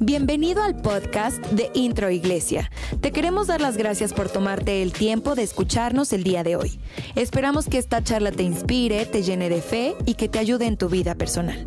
[0.00, 2.70] Bienvenido al podcast de Intro Iglesia.
[3.00, 6.78] Te queremos dar las gracias por tomarte el tiempo de escucharnos el día de hoy.
[7.16, 10.76] Esperamos que esta charla te inspire, te llene de fe y que te ayude en
[10.76, 11.66] tu vida personal.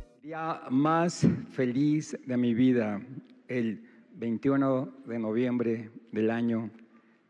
[0.00, 3.00] El día más feliz de mi vida,
[3.46, 3.82] el
[4.14, 6.70] 21 de noviembre del año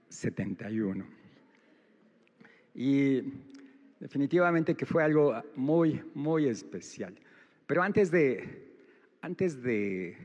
[0.09, 1.05] 71.
[2.75, 3.23] Y
[4.01, 7.15] definitivamente que fue algo muy, muy especial.
[7.67, 8.67] Pero antes de,
[9.21, 10.17] antes de,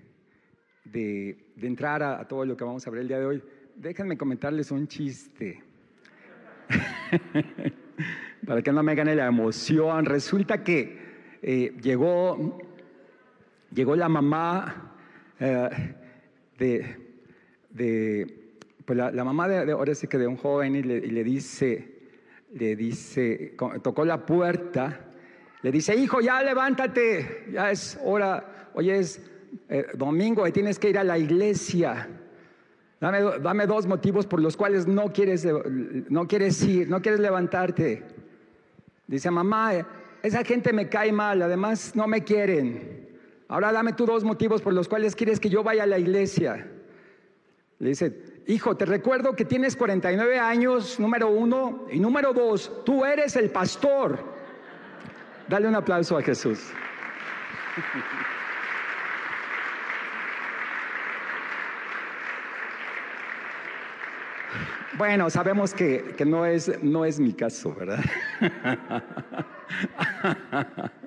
[0.85, 3.43] de, entrar a, todo lo que vamos a ver el día de hoy,
[3.75, 5.61] déjenme comentarles un chiste.
[8.47, 10.05] Para que no me gane la emoción.
[10.05, 10.99] Resulta que
[11.41, 12.59] eh, llegó,
[13.71, 14.95] llegó la mamá
[15.39, 15.95] eh,
[16.57, 16.97] de,
[17.69, 18.39] de
[18.85, 21.92] pues la, mamá de, ahora sí que de un joven y le dice,
[22.53, 24.99] le dice, tocó la puerta,
[25.61, 29.21] le dice, hijo, ya levántate, ya es hora, hoy es
[29.69, 32.09] eh, domingo y tienes que ir a la iglesia.
[32.99, 35.45] Dame, dame, dos motivos por los cuales no quieres,
[36.09, 38.03] no quieres ir, no quieres levantarte.
[39.07, 39.85] Dice, mamá,
[40.21, 43.09] esa gente me cae mal, además no me quieren.
[43.49, 46.67] Ahora dame tú dos motivos por los cuales quieres que yo vaya a la iglesia.
[47.79, 53.05] Le dice, hijo, te recuerdo que tienes 49 años, número uno, y número dos, tú
[53.05, 54.19] eres el pastor.
[55.47, 56.59] Dale un aplauso a Jesús.
[64.97, 68.03] Bueno, sabemos que, que, no, es, no es mi caso, ¿verdad?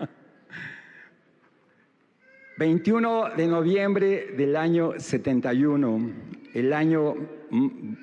[2.59, 6.11] ...21 de noviembre del año 71...
[6.57, 7.17] ...el año,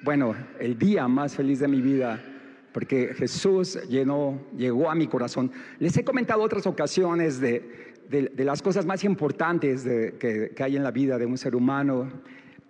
[0.03, 2.23] bueno, el día más feliz de mi vida
[2.71, 5.51] porque Jesús llenó, llegó a mi corazón.
[5.79, 9.83] Les he comentado otras ocasiones de, de, las cosas más importantes
[10.19, 12.11] que, hay en la vida de un ser humano.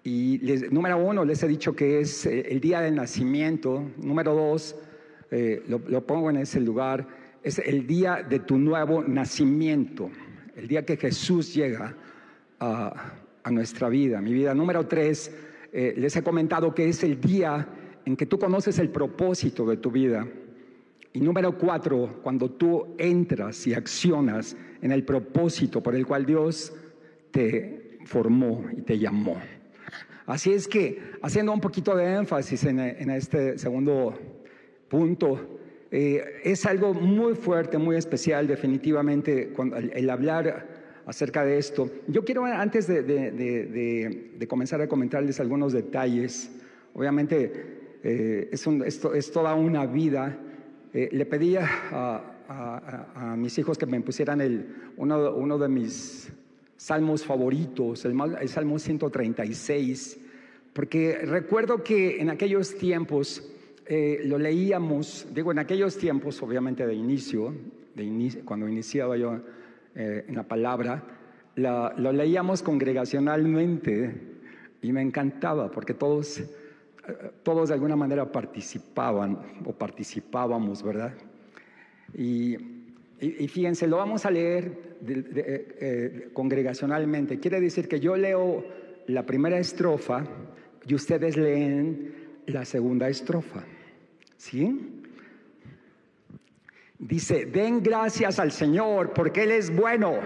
[0.05, 0.39] Y
[0.71, 3.83] número uno, les he dicho que es el día del nacimiento.
[3.97, 4.77] Número dos,
[5.31, 7.05] eh, lo, pongo en ese lugar,
[7.43, 10.09] es el día de tu nuevo nacimiento.
[10.55, 11.93] El día que Jesús llega
[12.59, 14.55] a nuestra vida, mi vida.
[14.55, 15.29] Número tres,
[15.75, 17.67] eh, les he comentado que es el día
[18.05, 20.27] en que tú conoces el propósito de tu vida.
[21.13, 26.73] Y número cuatro, cuando tú entras y accionas en el propósito por el cual Dios
[27.31, 29.37] te formó y te llamó.
[30.27, 32.79] Así es que, haciendo un poquito de énfasis en,
[33.09, 34.13] este segundo
[34.87, 35.59] punto,
[35.89, 40.72] eh, es algo muy fuerte, muy especial, definitivamente, cuando, el, el, hablar
[41.05, 41.89] acerca de esto.
[42.07, 46.51] Yo quiero, antes de, comenzar a comentarles algunos detalles,
[46.93, 50.37] obviamente eh, es, toda una vida.
[50.93, 52.29] Eh, le pedí a,
[53.37, 56.31] mis hijos que me pusieran el, uno, de mis
[56.77, 60.19] salmos favoritos, el, Salmo 136,
[60.73, 63.49] porque recuerdo que en aquellos tiempos
[63.85, 67.53] eh, lo leíamos, digo en aquellos tiempos, obviamente de inicio
[68.45, 69.39] cuando iniciaba yo
[69.95, 71.03] eh, en la palabra,
[71.55, 74.15] la, lo leíamos congregacionalmente
[74.81, 76.43] y me encantaba porque todos
[77.43, 81.13] todos de alguna manera participaban o participábamos, ¿verdad?
[82.15, 82.57] Y,
[83.47, 87.39] fíjense, lo vamos a leer eh, congregacionalmente.
[87.39, 88.63] Quiere decir que yo leo
[89.07, 90.25] la primera estrofa
[90.85, 92.13] y ustedes leen
[92.45, 93.63] la segunda estrofa.
[94.37, 94.92] ¿Sí?
[97.05, 100.19] Dice, den gracias al Señor porque Él es bueno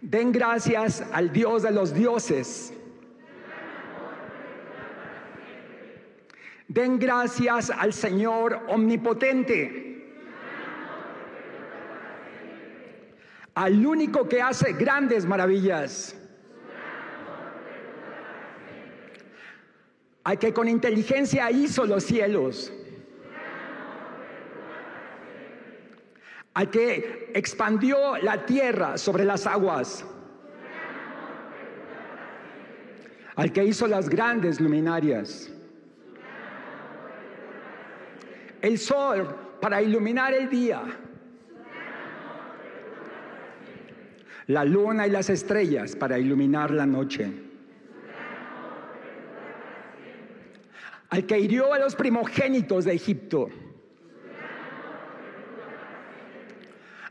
[0.00, 2.72] Den gracias al Dios de los dioses.
[6.68, 9.84] Den gracias al Señor omnipotente.
[13.54, 16.17] Al único que hace grandes maravillas.
[20.28, 22.70] Al que con inteligencia hizo los cielos.
[26.52, 30.04] al que expandió la tierra sobre las aguas,
[33.36, 35.52] al que hizo las grandes luminarias,
[38.60, 40.82] el sol para iluminar el día,
[44.48, 47.47] la luna y las estrellas para iluminar la noche.
[51.10, 53.48] Al que hirió a los primogénitos de Egipto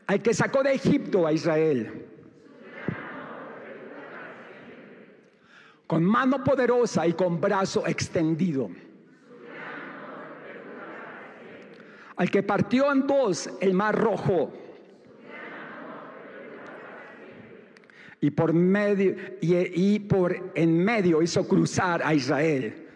[0.08, 2.06] al que sacó de Egipto a Israel.
[5.86, 8.70] Con mano poderosa y con brazo extendido.
[12.16, 14.52] al que partió en dos el mar rojo.
[18.20, 22.87] Y por medio y, por en medio hizo cruzar a Israel.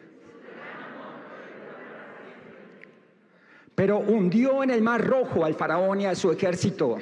[3.82, 7.00] Pero hundió en el mar rojo al faraón y a su ejército.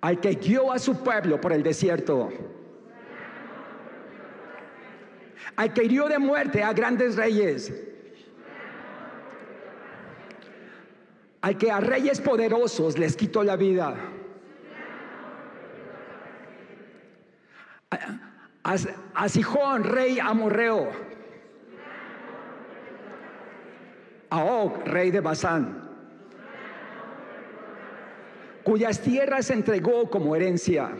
[0.00, 2.32] Al que guió a su pueblo por el desierto.
[5.54, 7.72] Al que hirió de muerte a grandes reyes
[11.40, 13.94] al que a reyes poderosos les quitó la vida.
[18.64, 18.76] A,
[19.14, 21.13] a Sijón, rey amorreo.
[24.34, 25.80] A Og, rey de Basán.
[28.64, 30.90] Cuyas tierras entregó como herencia.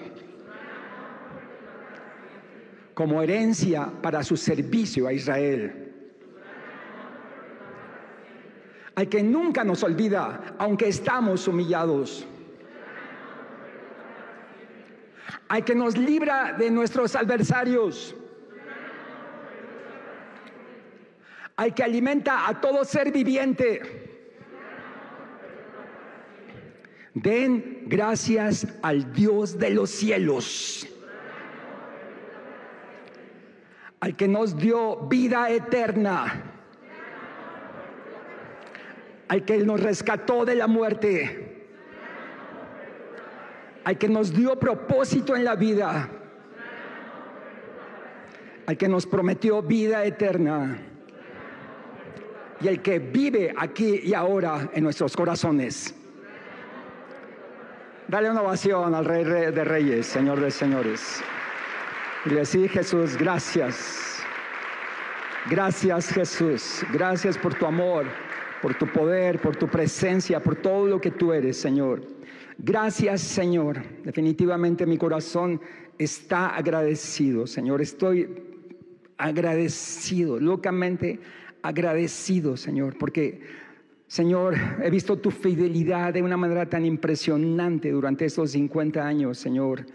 [2.95, 5.85] Como herencia para su servicio a Israel.
[8.97, 12.25] al que nunca nos olvida, aunque estamos humillados.
[15.49, 18.15] Al que nos libra de nuestros adversarios.
[21.56, 23.81] Al que alimenta a todo ser viviente.
[27.15, 30.89] Den gracias al Dios de los cielos.
[34.01, 36.51] Al que nos dio vida eterna
[39.29, 41.67] al que nos rescató de la muerte,
[43.85, 46.09] al que nos dio propósito en la vida,
[48.67, 50.79] al que nos prometió vida eterna
[52.61, 55.95] y el que vive aquí y ahora en nuestros corazones.
[58.09, 61.23] Dale una ovación al Rey de Reyes, Señor de Señores.
[62.27, 64.23] Y le decía Jesús, gracias.
[65.51, 66.85] Gracias Jesús.
[66.93, 68.06] Gracias por tu amor
[68.65, 72.00] por tu poder, por tu presencia, por todo lo que tú eres, Señor.
[72.57, 73.83] Gracias, Señor.
[74.03, 75.61] Definitivamente mi corazón
[75.99, 77.83] está agradecido, Señor.
[77.83, 78.27] Estoy
[79.19, 81.44] agradecido, locamente agradecido,
[82.56, 83.40] Señor, porque,
[84.06, 89.87] Señor, he visto tu fidelidad de una manera tan impresionante durante estos 50 años, Señor.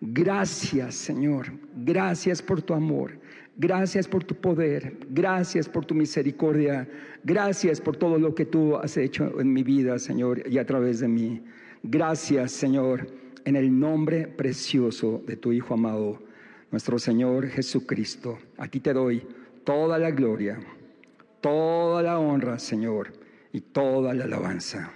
[0.00, 1.52] Gracias, Señor.
[1.74, 3.18] Gracias por tu amor.
[3.60, 6.88] Gracias por tu poder, gracias por tu misericordia,
[7.24, 11.00] gracias por todo lo que tú has hecho en mi vida, Señor, y a través
[11.00, 11.42] de mí.
[11.82, 13.08] Gracias, Señor,
[13.44, 16.22] en el nombre precioso de tu Hijo amado,
[16.70, 18.38] nuestro Señor Jesucristo.
[18.58, 19.26] A ti te doy
[19.64, 20.60] toda la gloria,
[21.40, 23.12] toda la honra, Señor,
[23.52, 24.90] y toda la alabanza.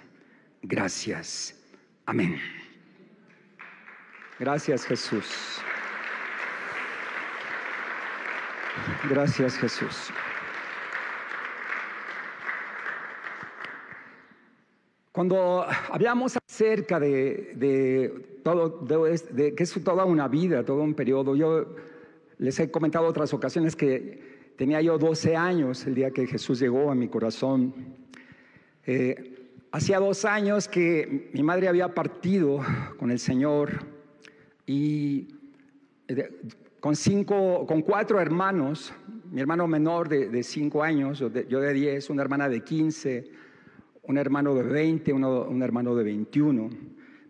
[0.62, 1.54] Gracias.
[2.06, 2.38] Amén.
[4.38, 5.62] Gracias, Jesús.
[9.08, 10.10] Gracias Jesús.
[15.12, 18.80] Cuando hablamos acerca de, todo,
[19.30, 21.76] de, que es toda una vida, todo un periodo, yo
[22.38, 26.90] les he comentado otras ocasiones que tenía yo 12 años el día que Jesús llegó
[26.90, 27.74] a mi corazón.
[28.86, 32.60] Eh, hacía dos años que mi madre había partido
[32.98, 33.86] con el Señor
[34.66, 35.28] y
[36.08, 36.30] eh,
[36.80, 38.92] con, cinco, con cuatro hermanos,
[39.30, 43.30] mi hermano menor de, cinco años, yo de, diez, una hermana de quince,
[44.02, 46.68] un hermano de veinte, un hermano de veintiuno.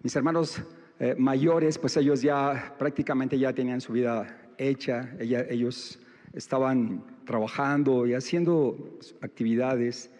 [0.02, 0.62] Mis hermanos
[0.98, 6.01] eh, mayores, pues ellos ya prácticamente ya tenían su vida hecha, ellos
[6.32, 10.10] estaban trabajando y haciendo actividades.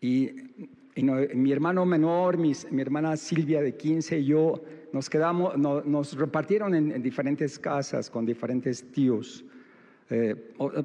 [0.00, 0.30] Y,
[1.00, 4.60] mi hermano menor, mi hermana Silvia de 15 y yo
[4.92, 9.44] nos quedamos, nos repartieron en, diferentes casas con diferentes tíos.
[10.10, 10.34] Eh,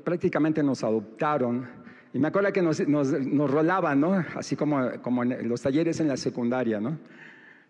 [0.03, 1.67] prácticamente nos adoptaron.
[2.13, 4.13] Y me acuerdo que nos, nos, rolaban, ¿no?
[4.36, 7.00] Así como, como en los talleres en la secundaria, ¿no?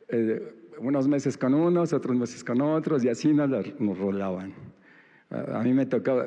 [0.09, 4.53] Eh, unos meses con unos, otros meses con otros, y así nos, nos rolaban.
[5.33, 6.25] A mí me tocó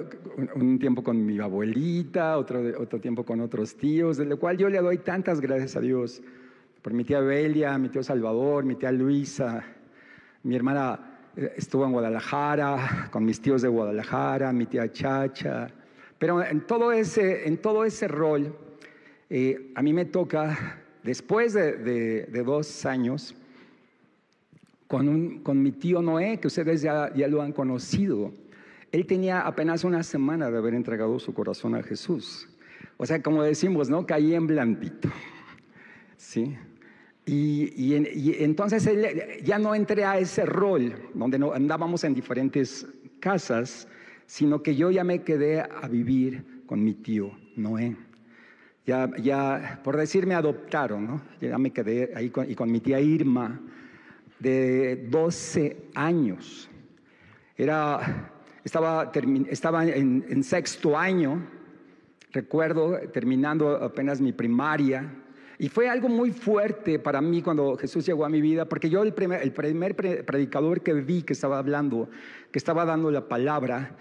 [0.56, 4.68] un tiempo con mi abuelita, otro, otro tiempo con otros tíos, de lo cual yo
[4.68, 6.20] le doy tantas gracias a Dios
[6.82, 9.62] por mi tía Belia, mi tío Salvador, mi tía Luisa,
[10.42, 10.98] mi hermana
[11.36, 15.68] eh, estuvo en Guadalajara, con mis tíos de Guadalajara, mi tía Chacha.
[16.18, 18.56] Pero en todo ese, en todo ese rol,
[19.30, 23.36] eh, a mí me toca, después de, dos años,
[24.88, 28.32] con, con, mi tío Noé, que ustedes ya, ya lo han conocido.
[28.96, 32.48] Él tenía apenas una semana de haber entregado su corazón a Jesús.
[32.96, 34.06] O sea, como decimos, ¿no?
[34.06, 35.10] Caí en blandito.
[36.16, 36.56] ¿Sí?
[37.26, 37.94] Y,
[38.42, 38.88] entonces
[39.44, 42.86] ya no entré a ese rol donde andábamos en diferentes
[43.20, 43.86] casas,
[44.24, 47.94] sino que yo ya me quedé a vivir con mi tío Noé.
[48.86, 51.20] ya, ya por decir, me adoptaron, ¿no?
[51.38, 53.60] Ya me quedé ahí y con mi tía Irma,
[54.38, 56.70] de 12 años.
[57.58, 58.32] Era,
[58.66, 59.12] estaba,
[59.48, 61.46] estaba en, en sexto año,
[62.32, 65.08] recuerdo, terminando apenas mi primaria.
[65.58, 69.04] Y fue algo muy fuerte para mí cuando Jesús llegó a mi vida, porque yo
[69.04, 72.10] el primer, el primer predicador que vi que estaba hablando,
[72.50, 73.96] que estaba dando la palabra,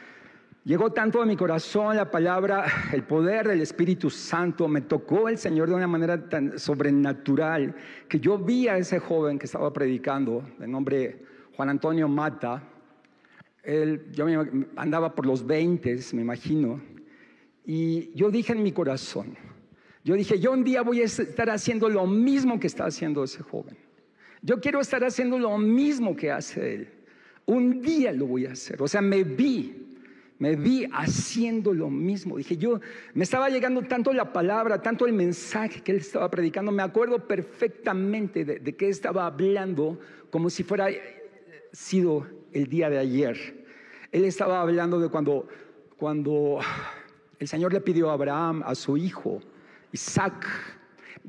[0.65, 5.37] Llegó tanto a mi corazón la palabra, el poder del Espíritu Santo, me tocó el
[5.37, 7.75] Señor de una manera tan sobrenatural
[8.09, 11.23] que yo vi a ese joven que estaba predicando, de nombre
[11.55, 12.63] Juan Antonio Mata.
[13.65, 14.27] Él, yo
[14.75, 16.81] andaba por los 20, me imagino,
[17.65, 19.35] y yo dije en mi corazón,
[20.03, 23.41] yo dije, yo un día voy a estar haciendo lo mismo que está haciendo ese
[23.41, 23.75] joven.
[24.43, 26.89] Yo quiero estar haciendo lo mismo que hace él.
[27.47, 28.79] Un día lo voy a hacer.
[28.83, 29.85] O sea, me vi
[30.37, 32.37] me vi haciendo lo mismo.
[32.37, 32.79] Dije, yo
[33.13, 36.71] me estaba llegando tanto la palabra, tanto el mensaje que él estaba predicando.
[36.71, 40.89] Me acuerdo perfectamente de, de qué estaba hablando, como si fuera
[41.71, 43.65] sido el día de ayer.
[44.11, 45.47] Él estaba hablando de cuando,
[45.97, 46.59] cuando
[47.39, 49.41] el Señor le pidió a Abraham, a su hijo,
[49.91, 50.47] Isaac,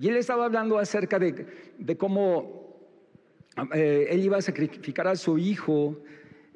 [0.01, 1.47] y él estaba hablando acerca de,
[1.79, 2.57] de cómo
[3.75, 5.97] eh, él iba a sacrificar a su hijo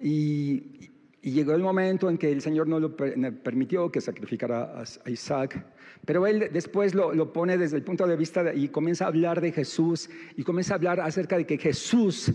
[0.02, 0.90] y,
[1.22, 5.66] llegó el momento en que el Señor no lo permitió que sacrificara a Isaac.
[6.06, 9.52] Pero él después lo, pone desde el punto de vista y comienza a hablar de
[9.52, 12.32] Jesús y comienza a hablar acerca de que Jesús,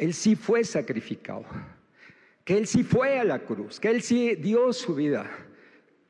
[0.00, 1.44] él sí fue sacrificado,
[2.42, 5.30] que él sí fue a la cruz, que él sí dio su vida.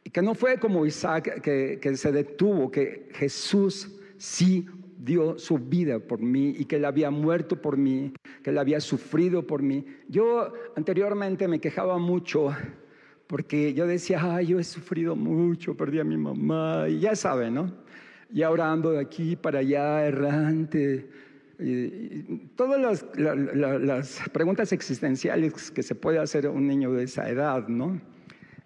[0.05, 4.65] Y que no fue como Isaac que, se detuvo, que Jesús sí
[4.97, 8.81] dio su vida por mí y que él había muerto por mí, que él había
[8.81, 9.85] sufrido por mí.
[10.09, 12.55] Yo anteriormente me quejaba mucho
[13.27, 17.55] porque yo decía, ay, yo he sufrido mucho, perdí a mi mamá, y ya saben,
[17.55, 17.73] ¿no?
[18.33, 21.09] Y ahora ando de aquí para allá, errante.
[22.57, 28.01] Todas las, preguntas existenciales que se puede hacer un niño de esa edad, ¿no?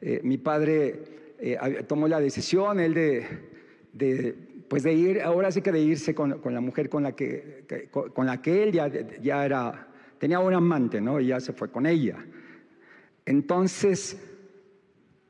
[0.01, 4.37] Eh, mi padre eh, tomó la decisión, él de,
[4.69, 8.27] pues de ir, ahora sí que de irse con, la mujer con la que, con
[8.27, 11.21] la que él ya, ya era, tenía un amante, ¿no?
[11.21, 12.25] Y ya se fue con ella.
[13.27, 14.21] Entonces,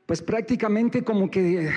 [0.06, 1.70] pues prácticamente como que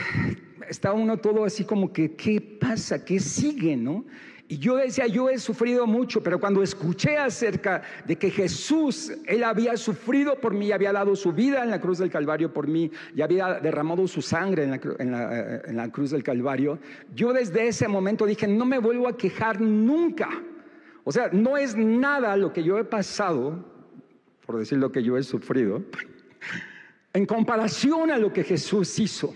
[0.67, 3.03] está uno todo así como que, ¿qué pasa?
[3.03, 4.05] ¿Qué sigue, no?
[4.49, 9.43] Y yo decía, yo he sufrido mucho, pero cuando escuché acerca de que Jesús, Él
[9.43, 12.89] había sufrido por mí, había dado su vida en la cruz del Calvario por mí,
[13.13, 16.79] y había derramado su sangre en la, en la, cruz del Calvario,
[17.13, 20.29] yo desde ese momento dije, no me vuelvo a quejar nunca.
[21.03, 23.65] O sea, no es nada lo que yo he pasado,
[24.45, 25.83] por decir lo que yo he sufrido,
[27.13, 29.35] en comparación a lo que Jesús hizo.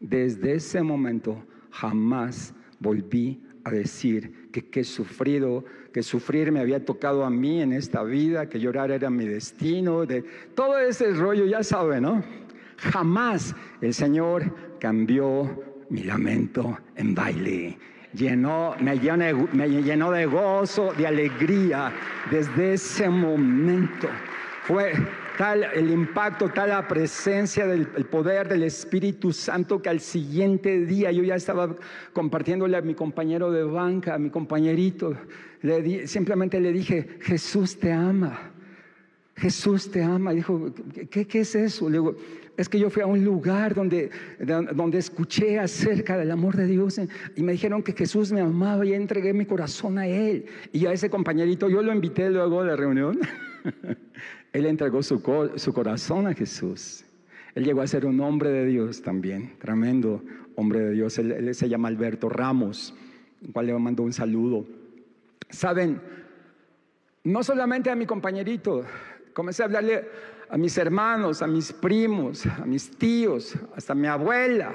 [0.00, 7.24] Desde ese momento jamás volví a decir que qué sufrido, que sufrir me había tocado
[7.24, 10.24] a mí en esta vida, que llorar era mi destino, de
[10.54, 12.22] todo ese rollo, ya saben, ¿no?
[12.78, 17.78] Jamás el Señor cambió mi lamento en baile.
[18.14, 21.92] Llenó, me, llenó, me llenó de gozo, de alegría
[22.30, 24.08] desde ese momento.
[24.62, 24.92] Fue,
[25.40, 31.10] tal el impacto, tal la presencia del poder del Espíritu Santo que al siguiente día
[31.12, 31.76] yo ya estaba
[32.12, 35.16] compartiéndole a mi compañero de banca, a mi compañerito,
[35.62, 38.50] le simplemente le dije, Jesús te ama.
[39.34, 40.32] Jesús te ama.
[40.32, 40.74] Dijo,
[41.10, 41.88] ¿qué, ¿qué, es eso?
[41.88, 42.00] Le
[42.58, 44.10] es que yo fui a un lugar donde,
[44.74, 47.00] donde escuché acerca del amor de Dios
[47.34, 50.44] y me dijeron que Jesús me amaba y entregué mi corazón a Él.
[50.70, 53.18] Y a ese compañerito yo lo invité luego a la reunión.
[54.52, 57.04] Él entregó su, corazón a Jesús.
[57.54, 60.22] Él llegó a ser un hombre de Dios también, tremendo
[60.56, 61.18] hombre de Dios.
[61.18, 62.94] Él, se llama Alberto Ramos,
[63.44, 64.66] al cual le mando un saludo.
[65.48, 66.00] Saben,
[67.24, 68.84] no solamente a mi compañerito,
[69.32, 70.08] comencé a hablarle
[70.48, 74.72] a mis hermanos, a mis primos, a mis tíos, hasta a mi abuela,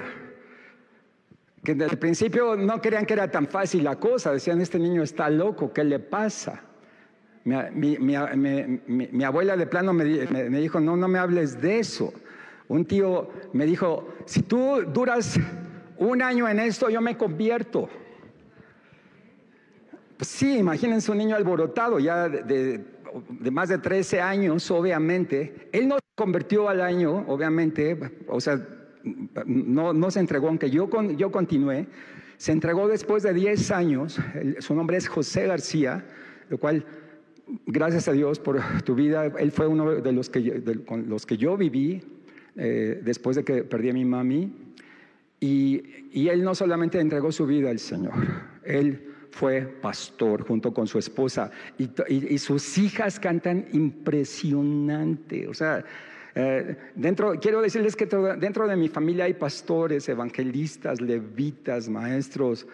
[1.62, 5.02] que desde el principio no creían que era tan fácil la cosa, decían, este niño
[5.02, 6.62] está loco, ¿qué le pasa?
[7.46, 12.12] Mi, abuela de plano me, dijo, no, no me hables de eso.
[12.66, 15.38] Un tío me dijo, si tú duras
[15.96, 17.88] un año en esto, yo me convierto.
[20.16, 22.84] Pues sí, imagínense un niño alborotado, ya de,
[23.52, 25.68] más de 13 años, obviamente.
[25.70, 28.60] Él no se convirtió al año, obviamente, o sea,
[29.46, 31.86] no, no se entregó, aunque yo, yo continué.
[32.38, 34.18] Se entregó después de 10 años,
[34.58, 36.04] su nombre es José García,
[36.48, 36.84] lo cual
[37.66, 39.26] gracias a Dios por tu vida.
[39.38, 42.02] Él fue uno de los que, con los que yo viví
[42.56, 44.52] eh, después de que perdí a mi mami.
[45.38, 48.14] Y, y él no solamente entregó su vida al Señor,
[48.64, 55.46] él fue pastor junto con su esposa y, y sus hijas cantan impresionante.
[55.46, 55.84] O sea,
[56.38, 58.04] eh, dentro, quiero decirles que
[58.38, 62.66] dentro de mi familia hay pastores, evangelistas, levitas, maestros.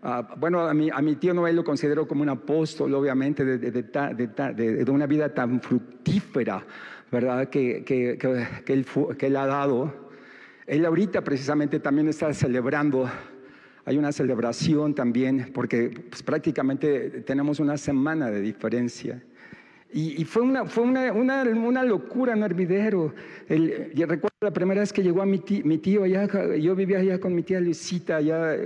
[0.00, 3.58] Ah, bueno, a mi, a mi, tío Noel lo considero como un apóstol, obviamente, de,
[3.58, 6.64] de, una vida tan fructífera,
[7.10, 7.48] ¿verdad?
[7.48, 8.86] Que, que, que, él,
[9.18, 9.92] que él ha dado.
[10.64, 13.10] Él ahorita precisamente también está celebrando
[13.86, 19.22] hay una celebración también, porque pues, prácticamente tenemos una semana de diferencia.
[19.96, 23.14] Y, fue, una, fue una, una, una, locura en Hervidero.
[23.48, 26.74] El, yo recuerdo la primera vez que llegó a mi tío, mi tío allá, yo
[26.74, 28.56] vivía allá con mi tía Luisita, allá,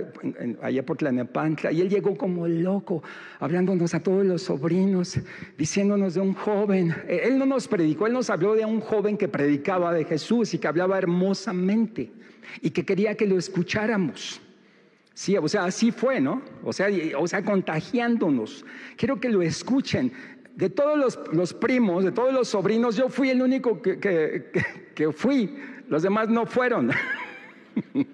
[0.59, 3.03] allá por Tlanepantla, y él llegó como loco,
[3.39, 5.19] hablándonos a todos los sobrinos,
[5.55, 6.95] diciéndonos de un joven.
[7.07, 10.55] E, él no nos predicó, él nos habló de un joven que predicaba de Jesús
[10.55, 12.11] y que hablaba hermosamente
[12.59, 14.41] y que quería que lo escucháramos.
[15.13, 16.41] Sí, o sea, así fue, ¿no?
[16.63, 16.87] O sea,
[17.19, 18.65] o sea, contagiándonos.
[18.95, 20.13] Quiero que lo escuchen
[20.59, 23.97] de todos los, primos, de todos los sobrinos, yo fui el único que,
[24.93, 26.91] que fui, los demás no fueron.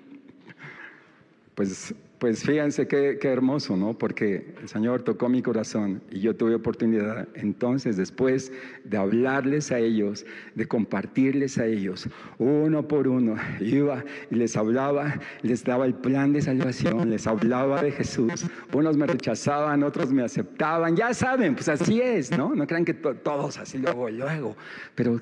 [1.56, 3.98] pues pues fíjense qué, hermoso, ¿no?
[3.98, 8.52] Porque el Señor tocó mi corazón y yo tuve oportunidad entonces después
[8.86, 12.08] de hablarles a ellos, de compartirles a ellos,
[12.38, 17.82] uno por uno, iba y les hablaba, les daba el plan de salvación, les hablaba
[17.82, 18.46] de Jesús.
[18.72, 22.56] Unos me rechazaban, otros me aceptaban, ya saben, pues así es, ¿no?
[22.56, 24.56] No crean que todos así luego, luego,
[24.96, 25.20] pero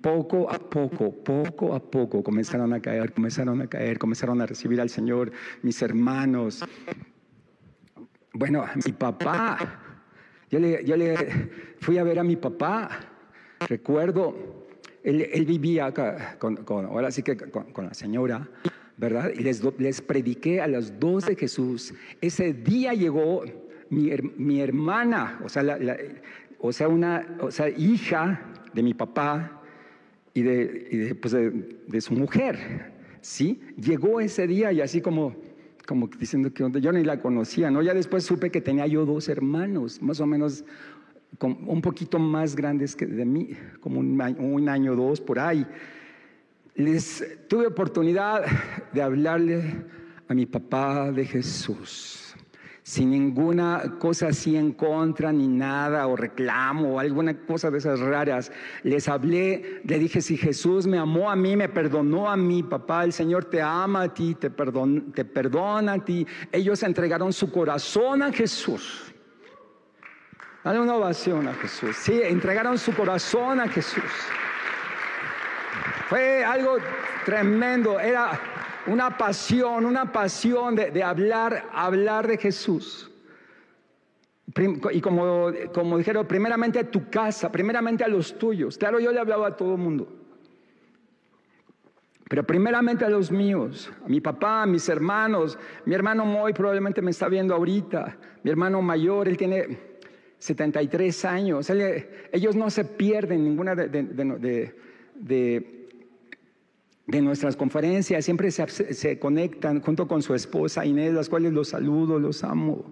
[0.00, 4.80] poco a poco, poco a poco comenzaron a caer, comenzaron a caer, comenzaron a recibir
[4.80, 6.11] al Señor mis hermanos
[8.34, 9.58] bueno, mi papá,
[10.50, 11.18] yo le,
[11.80, 12.88] fui a ver a mi papá,
[13.68, 14.66] recuerdo,
[15.02, 15.92] él, vivía
[16.38, 16.64] con,
[17.10, 18.48] sí que con, la señora,
[18.96, 19.30] ¿verdad?
[19.34, 21.94] Y les, prediqué a los dos de Jesús.
[22.20, 23.44] Ese día llegó
[23.90, 25.78] mi, hermana, o sea,
[26.58, 27.26] o sea, una
[27.76, 28.40] hija
[28.72, 29.62] de mi papá
[30.32, 33.60] y de, pues de su mujer, ¿sí?
[33.76, 35.51] Llegó ese día y así como
[35.86, 37.82] como diciendo que yo ni la conocía, ¿no?
[37.82, 40.64] Ya después supe que tenía yo dos hermanos, más o menos
[41.40, 45.66] un poquito más grandes que de mí, como un, un año o dos por ahí.
[46.74, 48.44] Les tuve oportunidad
[48.92, 49.84] de hablarle
[50.28, 52.21] a mi papá de Jesús
[52.92, 57.98] sin ninguna cosa así en contra, ni nada, o reclamo, o alguna cosa de esas
[58.00, 58.52] raras.
[58.82, 63.04] Les hablé, le dije, si Jesús me amó a mí, me perdonó a mí, papá,
[63.04, 66.26] el Señor te ama a ti, te, te perdona a ti.
[66.52, 69.10] Ellos entregaron su corazón a Jesús.
[70.62, 71.96] Dale una ovación a Jesús.
[71.96, 74.04] Sí, entregaron su corazón a Jesús.
[76.10, 76.76] Fue algo
[77.24, 77.98] tremendo.
[77.98, 78.38] Era
[78.86, 83.10] una pasión, una pasión de, hablar, hablar de Jesús.
[84.92, 88.76] Y como, como dijeron, primeramente a tu casa, primeramente a los tuyos.
[88.76, 90.22] Claro, yo le hablaba a todo el mundo.
[92.28, 95.58] Pero primeramente a los míos, a mi papá, a mis hermanos.
[95.84, 98.16] Mi hermano Moy probablemente me está viendo ahorita.
[98.42, 99.78] Mi hermano mayor, él tiene
[100.38, 101.70] 73 años.
[102.32, 104.74] ellos no se pierden ninguna de,
[107.06, 112.44] nuestras conferencias, siempre se, conectan junto con su esposa Inés, las cuales los saludo, los
[112.44, 112.84] amo.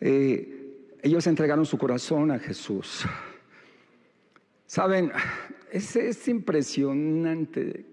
[0.00, 3.06] Eh, ellos entregaron su corazón a Jesús.
[4.66, 5.10] Saben,
[5.72, 7.86] es, es impresionante.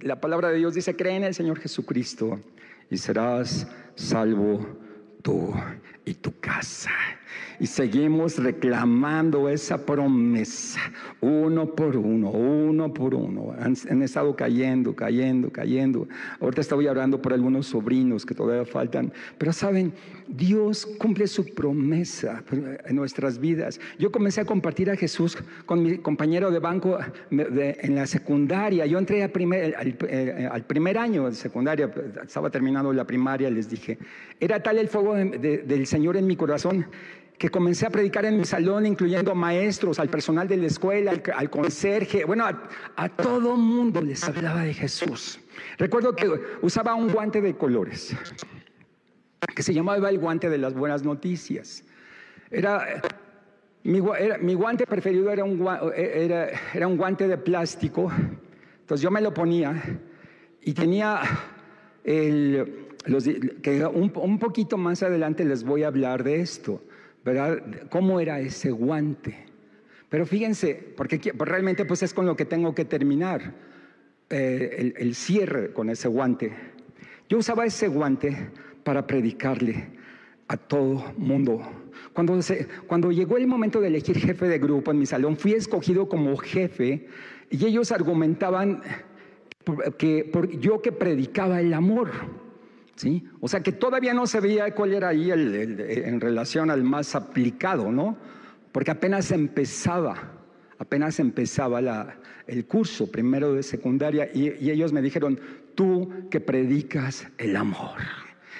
[0.00, 2.40] La palabra de Dios dice, cree en el Señor Jesucristo
[2.90, 4.66] y serás salvo
[5.22, 5.52] tú
[6.06, 6.90] y tu casa
[7.58, 10.80] y seguimos reclamando esa promesa,
[11.20, 13.54] uno por uno, uno por uno.
[13.58, 16.08] Han, estado cayendo, cayendo, cayendo.
[16.40, 19.92] Ahorita estoy hablando por algunos sobrinos que todavía faltan, pero saben,
[20.28, 22.42] Dios cumple su promesa
[22.84, 23.80] en nuestras vidas.
[23.98, 26.98] Yo comencé a compartir a Jesús con mi compañero de banco
[27.30, 28.86] en la secundaria.
[28.86, 29.74] Yo entré primer,
[30.08, 31.90] eh, al, primer año de secundaria,
[32.22, 33.98] estaba terminando la primaria, les dije,
[34.38, 36.86] era tal el fuego del Señor en mi corazón
[37.38, 41.50] que comencé a predicar en mi salón, incluyendo maestros, al personal de la escuela, al,
[41.50, 42.46] conserje, bueno,
[42.96, 45.38] a, todo mundo les hablaba de Jesús.
[45.76, 46.30] Recuerdo que
[46.62, 48.16] usaba un guante de colores,
[49.54, 51.84] que se llamaba el guante de las buenas noticias.
[52.50, 53.02] Era,
[53.82, 58.10] mi, guante preferido era un, era un guante de plástico,
[58.80, 60.00] entonces yo me lo ponía
[60.62, 61.20] y tenía
[62.02, 66.82] el, un, un poquito más adelante les voy a hablar de esto.
[67.26, 67.60] ¿verdad?
[67.90, 69.34] ¿Cómo era ese guante?
[70.08, 73.52] Pero fíjense, porque pues realmente pues es con lo que tengo que terminar,
[74.30, 76.52] eh, el, cierre con ese guante.
[77.28, 78.50] Yo usaba ese guante
[78.84, 79.88] para predicarle
[80.46, 81.60] a todo mundo.
[82.12, 82.38] Cuando,
[82.86, 86.36] cuando llegó el momento de elegir jefe de grupo en mi salón, fui escogido como
[86.36, 87.08] jefe
[87.50, 88.82] y ellos argumentaban
[89.98, 92.12] que por, yo que predicaba el amor.
[92.96, 93.24] ¿Sí?
[93.40, 97.92] O sea que todavía no se veía cuál era ahí en relación al más aplicado,
[97.92, 98.16] ¿no?
[98.72, 100.32] Porque apenas empezaba,
[100.78, 105.38] apenas empezaba el curso primero de secundaria y, ellos me dijeron,
[105.74, 107.98] tú que predicas el amor.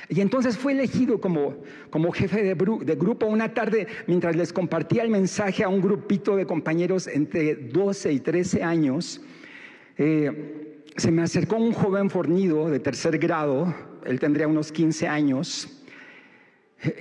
[0.09, 1.57] Y entonces fue elegido como,
[1.91, 6.37] como jefe de, de, grupo una tarde mientras les compartía el mensaje a un grupito
[6.37, 9.21] de compañeros entre 12 y 13 años.
[9.99, 10.66] Eh,
[10.97, 15.69] se me acercó un joven fornido de tercer grado, él tendría unos 15 años,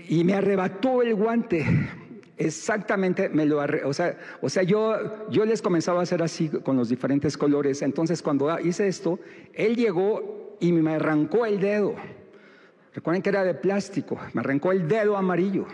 [0.08, 1.66] y me arrebató el guante.
[2.38, 6.76] Exactamente, me lo o sea, o sea yo, yo les comenzaba a hacer así con
[6.76, 7.82] los diferentes colores.
[7.82, 9.20] Entonces, cuando hice esto,
[9.54, 11.96] él llegó y me arrancó el dedo.
[12.94, 15.66] Recuerden que era de plástico, me arrancó el dedo amarillo.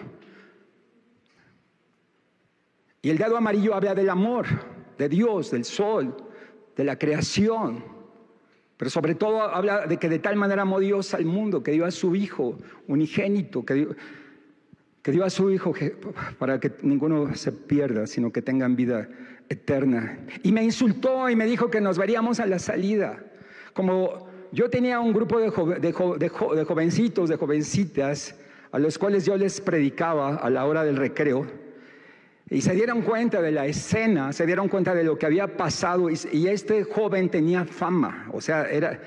[3.01, 4.45] Y el dedo amarillo habla del amor,
[4.97, 6.15] de Dios, del sol,
[6.75, 7.83] de la creación.
[8.81, 11.85] Pero sobre todo habla de que de tal manera amó Dios al mundo, que dio
[11.85, 13.95] a su Hijo unigénito, que dio,
[15.03, 15.71] que dio a su Hijo
[16.39, 19.07] para que ninguno se pierda, sino que tengan vida
[19.49, 20.17] eterna.
[20.41, 23.23] Y me insultó y me dijo que nos veríamos a la salida.
[23.73, 28.35] Como yo tenía un grupo de, de jovencitos, de jovencitas,
[28.71, 31.45] a los cuales yo les predicaba a la hora del recreo.
[32.51, 36.09] Y se dieron cuenta de la escena, se dieron cuenta de lo que había pasado
[36.09, 38.99] y, este joven tenía fama, o sea, era,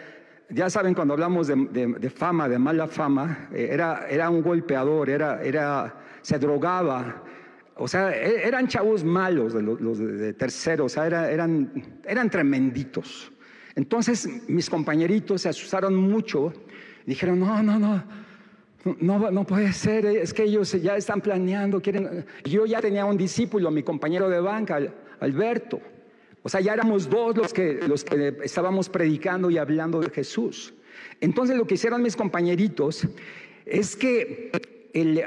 [0.49, 5.43] ya saben cuando hablamos de, fama, de mala fama, eh, era, era un golpeador, era,
[5.43, 7.23] era, se drogaba,
[7.77, 11.71] o sea, e, eran chavos malos, los, de terceros, o sea, eran,
[12.03, 13.31] eran tremenditos.
[13.75, 16.51] Entonces mis compañeritos se asustaron mucho,
[17.05, 18.24] dijeron, no, no, no,
[19.01, 22.27] no, no puede ser, es que ellos ya están planeando, quieren...
[22.45, 24.79] Yo ya tenía un discípulo, mi compañero de banca,
[25.21, 25.81] Alberto.
[26.43, 30.75] O sea, ya éramos dos los que, los que estábamos predicando y hablando de Jesús.
[31.21, 33.09] Entonces lo que hicieron mis compañeritos
[33.65, 34.53] es que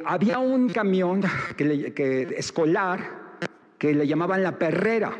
[0.05, 1.23] había un camión
[1.57, 3.37] que, escolar
[3.79, 5.17] que le llamaban la perrera.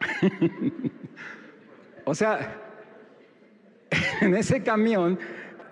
[2.04, 2.60] o sea,
[4.20, 5.18] en ese camión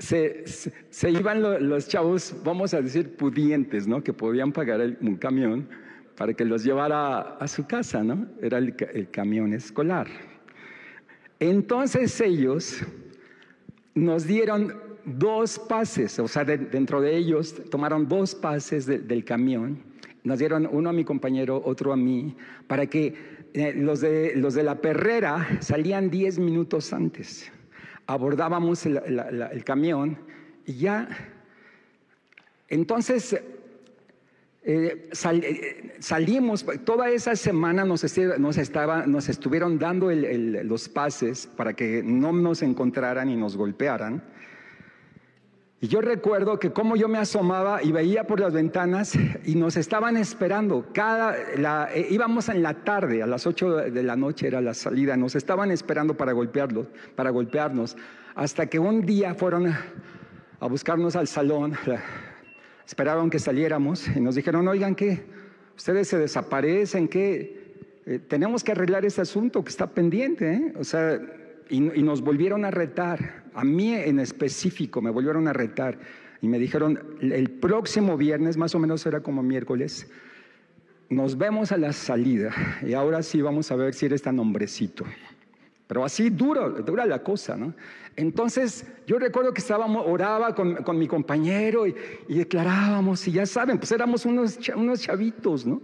[0.00, 4.02] se, iban los, chavos, vamos a decir, pudientes, ¿no?
[4.02, 5.68] Que podían pagar un camión
[6.16, 8.26] para que los llevara a, su casa, ¿no?
[8.40, 10.08] Era el, camión escolar.
[11.38, 12.82] Entonces ellos
[13.94, 19.82] nos dieron dos pases, o sea, dentro de ellos tomaron dos pases del camión,
[20.24, 22.36] nos dieron uno a mi compañero, otro a mí,
[22.66, 23.14] para que
[23.52, 27.50] eh, los, de, los de la perrera salían diez minutos antes
[28.10, 30.18] abordábamos el, camión
[30.66, 31.08] y ya,
[32.68, 33.34] entonces
[34.62, 38.04] eh, eh, salimos, toda esa semana nos,
[38.38, 44.22] nos, estuvieron dando los pases para que no nos encontraran y nos golpearan.
[45.82, 49.14] Y yo recuerdo que como yo me asomaba y veía por las ventanas
[49.46, 50.86] y nos estaban esperando.
[50.92, 51.34] Cada,
[51.94, 55.36] eh, íbamos en la tarde, a las 8 de la noche era la salida, nos
[55.36, 57.96] estaban esperando para golpearlos, para golpearnos,
[58.34, 61.72] hasta que un día fueron a, buscarnos al salón,
[62.86, 65.24] esperaron que saliéramos y nos dijeron, oigan, ¿qué?
[65.78, 67.58] Ustedes se desaparecen, ¿qué?
[68.04, 70.74] Eh, tenemos que arreglar este asunto que está pendiente, ¿eh?
[70.78, 71.18] O sea,
[71.70, 75.98] y, nos volvieron a retar, a mí en específico me volvieron a retar
[76.42, 80.10] y me dijeron, el próximo viernes, más o menos era como miércoles,
[81.08, 82.52] nos vemos a la salida
[82.86, 85.04] y ahora sí vamos a ver si eres tan hombrecito.
[85.86, 87.74] Pero así dura, dura la cosa, ¿no?
[88.14, 91.94] Entonces yo recuerdo que estábamos, oraba con, con mi compañero y,
[92.28, 95.82] declarábamos, y ya saben, pues éramos unos, unos chavitos, ¿no?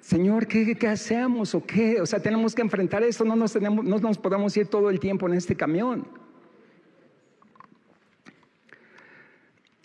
[0.00, 2.00] Señor, ¿qué, ¿qué, hacemos o qué?
[2.00, 5.00] O sea, tenemos que enfrentar esto, no nos, tenemos, no nos podemos ir todo el
[5.00, 6.06] tiempo en este camión.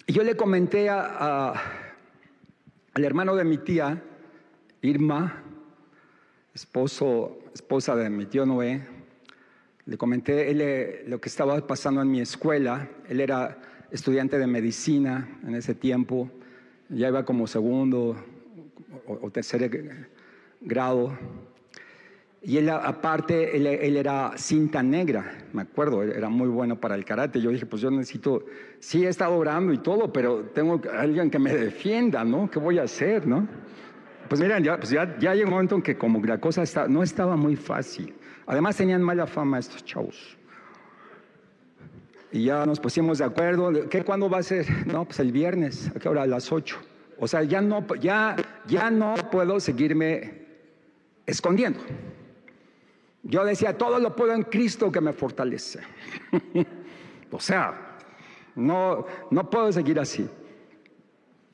[0.05, 1.53] Y yo le comenté a,
[2.93, 4.03] al hermano de mi tía,
[4.81, 5.43] Irma,
[6.53, 8.85] esposo, esposa de mi tío Noé,
[9.85, 12.89] le comenté él, lo que estaba pasando en mi escuela.
[13.09, 13.59] Él era
[13.91, 16.29] estudiante de medicina en ese tiempo,
[16.89, 18.15] ya iba como segundo
[19.07, 20.09] o, tercer
[20.61, 21.17] grado.
[22.41, 27.39] Y él, aparte, él, era cinta negra, me acuerdo, era muy bueno para el karate.
[27.39, 28.45] Yo dije, pues yo necesito,
[28.79, 32.51] sí he estado orando y todo, pero tengo alguien que me defienda, ¿no?
[32.51, 33.47] ¿Qué voy a hacer, no?
[34.27, 37.01] Pues miren, ya, pues ya, ya un momento en que como la cosa está, no
[37.01, 38.13] estaba muy fácil.
[38.45, 40.37] Además tenían mala fama estos chavos.
[42.31, 43.87] Y ya nos pusimos de acuerdo.
[43.89, 44.65] ¿Qué, ¿Cuándo va a ser?
[44.87, 45.91] No, pues el viernes.
[45.95, 46.23] ¿A qué hora?
[46.23, 46.77] A las 8.
[47.23, 48.35] O sea, ya no, ya,
[48.67, 50.45] ya no puedo seguirme
[51.25, 51.79] escondiendo.
[53.23, 55.79] Yo decía, todo lo puedo en Cristo que me fortalece.
[57.31, 57.95] o sea,
[58.55, 60.27] no, no puedo seguir así.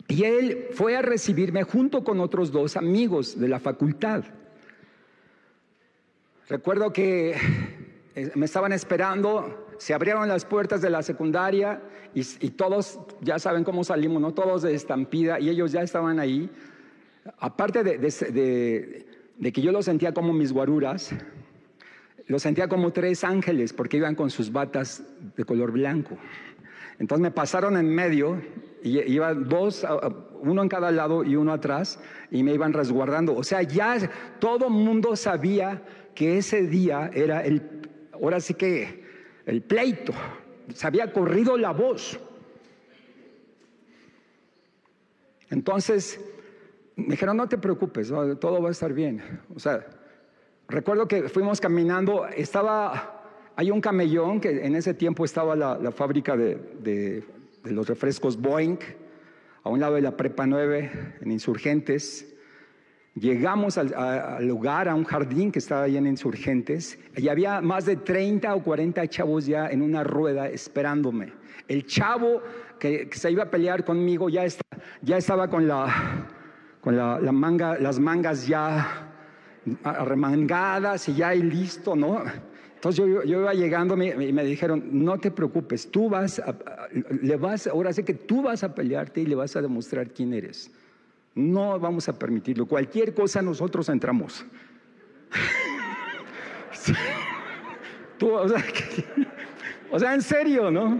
[0.08, 4.24] Y él fue a recibirme junto con otros dos amigos de la facultad.
[6.48, 7.36] Recuerdo que
[8.16, 11.82] eh, me estaban esperando, se abrieron las puertas de la secundaria
[12.14, 14.34] y, todos, ya saben cómo salimos, ¿no?
[14.34, 16.50] Todos de estampida y ellos ya estaban ahí.
[17.40, 19.06] Aparte de,
[19.38, 21.12] de que yo los sentía como mis guaruras,
[22.28, 25.02] los sentía como tres ángeles porque iban con sus batas
[25.38, 26.18] de color blanco.
[27.00, 28.42] Entonces me pasaron en medio
[28.84, 29.88] y iban dos,
[30.42, 33.34] uno en cada lado y uno atrás y me iban resguardando.
[33.34, 33.98] O sea, ya
[34.40, 35.82] todo mundo sabía
[36.14, 37.62] que ese día era el,
[38.12, 39.09] ahora sí que
[39.50, 40.14] el pleito,
[40.74, 42.20] se había corrido la voz.
[45.50, 46.20] Entonces
[46.96, 48.10] me dijeron, no te preocupes,
[48.40, 49.42] todo va a estar bien.
[49.56, 49.86] O sea,
[50.68, 53.24] recuerdo que fuimos caminando, estaba,
[53.56, 57.24] hay un camellón que en ese tiempo estaba la, fábrica de, de,
[57.64, 58.78] los refrescos Boeing,
[59.64, 62.36] a un lado de la Prepa 9, en Insurgentes.
[63.20, 67.98] Llegamos al, lugar, a un jardín que estaba ahí en Insurgentes, y había más de
[67.98, 71.34] 30 o 40 chavos ya en una rueda esperándome.
[71.68, 72.42] El chavo
[72.80, 75.92] que, se iba a pelear conmigo ya, estaba con, la,
[77.34, 79.12] manga, las mangas ya
[79.84, 82.24] arremangadas y ya y listo, ¿no?
[82.76, 86.42] Entonces yo, iba llegando y me dijeron, no te preocupes, tú vas,
[87.70, 90.72] ahora sé que tú vas a pelearte y le vas a demostrar quién eres.
[91.40, 92.66] No vamos a permitirlo.
[92.66, 94.46] Cualquier cosa nosotros entramos.
[99.92, 101.00] o, sea, en serio, ¿no?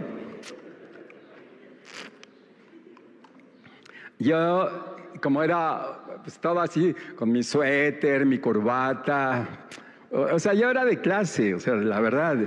[4.18, 9.66] Yo, como era, estaba así, con mi suéter, mi corbata,
[10.10, 12.38] o, sea, yo era de clase, o sea, la verdad.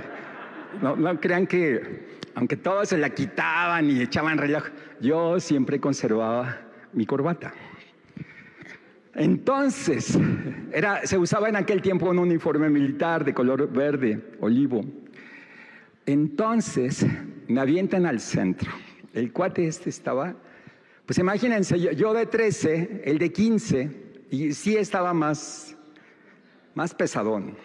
[0.82, 4.64] No, no crean que, aunque todos se la quitaban y echaban reloj,
[5.00, 6.58] yo siempre conservaba
[6.92, 7.52] mi corbata.
[9.14, 10.18] Entonces,
[10.72, 14.84] era, se usaba en aquel tiempo un uniforme militar de color verde, olivo.
[16.04, 17.06] Entonces,
[17.46, 18.70] me avientan al centro.
[19.12, 20.34] El cuate este estaba,
[21.06, 23.90] pues imagínense, yo, de 13, el de 15,
[24.30, 25.76] y sí estaba más,
[26.74, 27.56] más pesadón.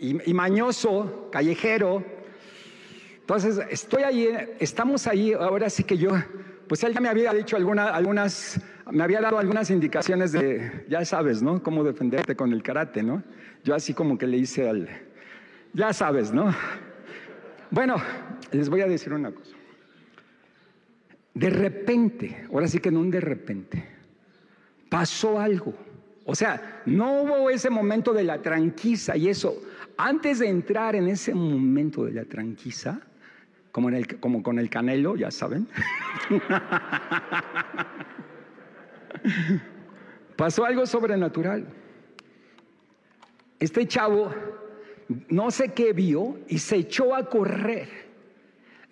[0.00, 2.02] Y, y mañoso, callejero.
[3.20, 6.12] Entonces, estoy ahí, estamos ahí, ahora sí que yo,
[6.66, 11.42] pues él ya me había dicho algunas me había dado algunas indicaciones de, ya sabes,
[11.42, 11.62] ¿no?
[11.62, 13.22] Cómo defenderte con el karate, ¿no?
[13.64, 14.88] Yo así como que le hice al,
[15.74, 16.54] ya sabes, ¿no?
[17.70, 17.96] Bueno,
[18.52, 19.54] les voy a decir una cosa.
[21.34, 23.84] De repente, ahora sí que no un de repente,
[24.88, 25.74] pasó algo.
[26.24, 29.62] O sea, no hubo ese momento de la tranquiza y eso.
[29.96, 33.00] Antes de entrar en ese momento de la tranquiza,
[33.72, 35.66] como, en el, como con el canelo, ya saben.
[40.36, 41.66] Pasó algo sobrenatural.
[43.58, 44.32] Este chavo
[45.28, 47.88] no sé qué vio y se echó a correr.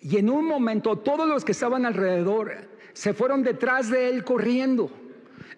[0.01, 2.53] Y en un momento todos los que estaban alrededor
[2.93, 4.91] se fueron detrás de él corriendo.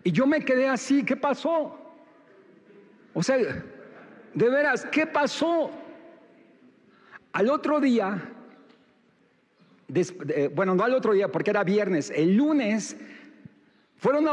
[0.03, 1.77] Y yo me quedé así, ¿qué pasó?
[3.13, 5.71] O sea, de veras, ¿qué pasó?
[7.32, 8.21] Al otro día,
[10.53, 12.97] bueno, no al otro día porque era viernes, el lunes
[13.99, 14.25] fueron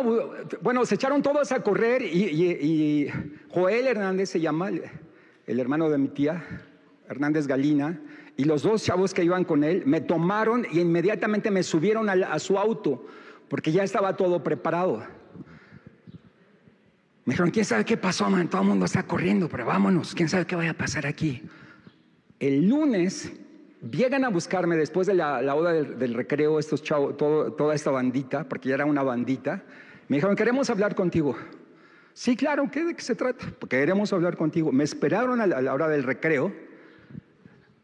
[0.62, 3.08] bueno, se echaron todos a correr y,
[3.50, 6.44] Joel Hernández se llama, el, hermano de mi tía,
[7.08, 8.00] Hernández Galina,
[8.36, 12.38] y los dos chavos que iban con él me tomaron y inmediatamente me subieron a,
[12.38, 13.06] su auto
[13.48, 15.02] porque ya estaba todo preparado.
[17.24, 18.48] Me dijeron, ¿quién sabe qué pasó, man?
[18.48, 21.42] Todo el mundo está corriendo, pero vámonos, ¿quién sabe qué vaya a pasar aquí?
[22.38, 23.32] El lunes
[23.90, 28.48] Llegan a buscarme después de la, la oda del, recreo, estos chavos, toda esta bandita,
[28.48, 29.62] porque ya era una bandita.
[30.08, 31.36] Me dijeron, queremos hablar contigo.
[32.14, 33.46] Sí, claro, ¿qué, ¿de qué se trata?
[33.68, 34.72] Queremos hablar contigo.
[34.72, 36.52] Me esperaron a la, hora del recreo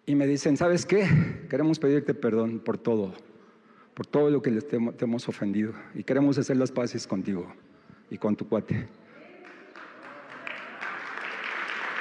[0.07, 1.07] y me dicen, ¿sabes qué?
[1.51, 3.13] Queremos pedirte perdón por todo,
[3.93, 7.53] por todo lo que te, te hemos ofendido y queremos hacer las paces contigo
[8.09, 8.89] y con tu cuate.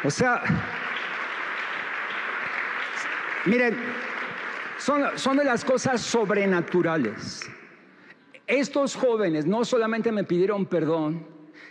[0.04, 0.42] O sea,
[3.46, 3.76] Miren,
[4.78, 7.50] son, de las cosas sobrenaturales.
[8.46, 11.26] Estos jóvenes no solamente me pidieron perdón,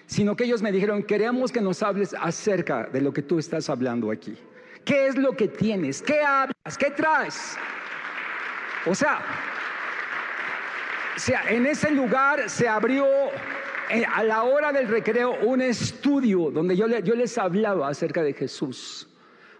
[0.06, 3.70] sino que ellos me dijeron, queremos que nos hables acerca de lo que tú estás
[3.70, 4.36] hablando aquí.
[4.84, 6.02] ¿Qué es lo que tienes?
[6.02, 6.78] ¿Qué hablas?
[6.78, 7.56] ¿Qué traes?
[8.86, 9.22] O sea,
[11.48, 13.06] en ese lugar se abrió
[13.90, 19.09] eh, a la hora del recreo un estudio donde yo les hablaba acerca de Jesús.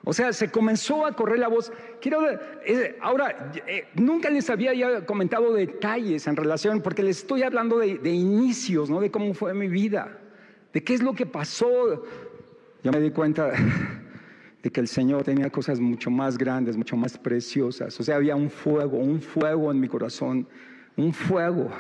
[0.05, 1.73] O sea, se comenzó a correr la voz.
[2.01, 2.21] Quiero
[2.65, 7.79] eh, ahora, eh, nunca les había ya comentado detalles en relación, porque les estoy hablando
[7.79, 9.01] de, de, inicios, ¿no?
[9.01, 10.19] De cómo fue mi vida,
[10.73, 12.05] de qué es lo que pasó.
[12.83, 13.53] Yo me di cuenta
[14.63, 17.99] de que el Señor tenía cosas mucho más grandes, mucho más preciosas.
[18.01, 20.47] O sea, había un fuego, un fuego en mi corazón,
[20.97, 21.71] un fuego.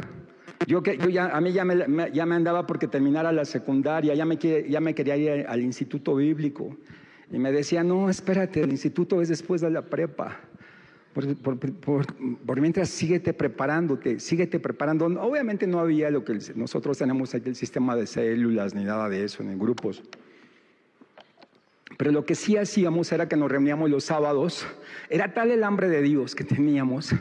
[0.66, 4.26] Yo, yo ya, a mí ya me, ya me andaba porque terminara la secundaria, ya
[4.26, 6.76] me, ya me quería ir al instituto bíblico.
[7.32, 10.40] Y me decía, no, espérate, el instituto es después de la prepa.
[11.12, 15.06] Por, por, mientras síguete preparándote, síguete preparando.
[15.06, 19.24] Obviamente no había lo que nosotros tenemos aquí, el sistema de células, ni nada de
[19.24, 20.02] eso, ni grupos.
[21.96, 24.66] Pero lo que sí hacíamos era que nos reuníamos los sábados.
[25.10, 27.12] Era tal el hambre de Dios que teníamos.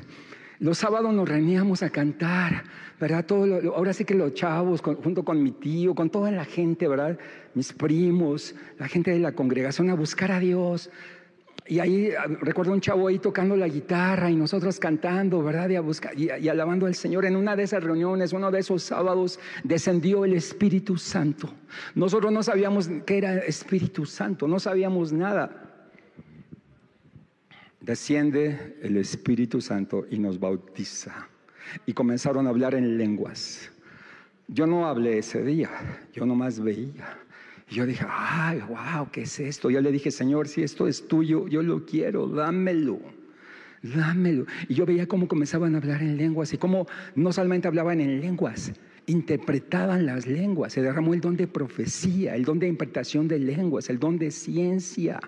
[0.59, 2.63] Los sábados nos reuníamos a cantar,
[2.99, 3.25] ¿verdad?
[3.25, 7.17] Todo ahora sí que los chavos, junto con mi tío, con toda la gente, ¿verdad?
[7.53, 10.89] Mis primos, la gente de la congregación a buscar a Dios.
[11.65, 15.69] Y ahí ah, recuerdo un chavo ahí tocando la guitarra y nosotros cantando, ¿verdad?
[15.69, 17.23] Y, a buscar, y, alabando al Señor.
[17.23, 21.53] En una de esas reuniones, uno de esos sábados, descendió el Espíritu Santo.
[21.95, 25.68] Nosotros no sabíamos qué era Espíritu Santo, no sabíamos nada.
[27.89, 31.27] Desciende el Espíritu Santo y nos bautiza.
[31.87, 33.71] Y comenzaron a hablar en lenguas.
[34.47, 35.71] Yo no hablé ese día,
[36.13, 37.17] yo nomás veía.
[37.67, 39.71] Y yo dije, ay, wow, ¿qué es esto?
[39.71, 42.99] Yo le dije, Señor, si esto es tuyo, yo lo quiero, dámelo,
[43.81, 44.45] dámelo.
[44.67, 48.21] Y yo veía cómo comenzaban a hablar en lenguas y cómo no solamente hablaban en
[48.21, 48.71] lenguas,
[49.07, 50.73] interpretaban las lenguas.
[50.73, 54.29] Se derramó el don de profecía, el don de interpretación de lenguas, el don de
[54.29, 55.19] ciencia,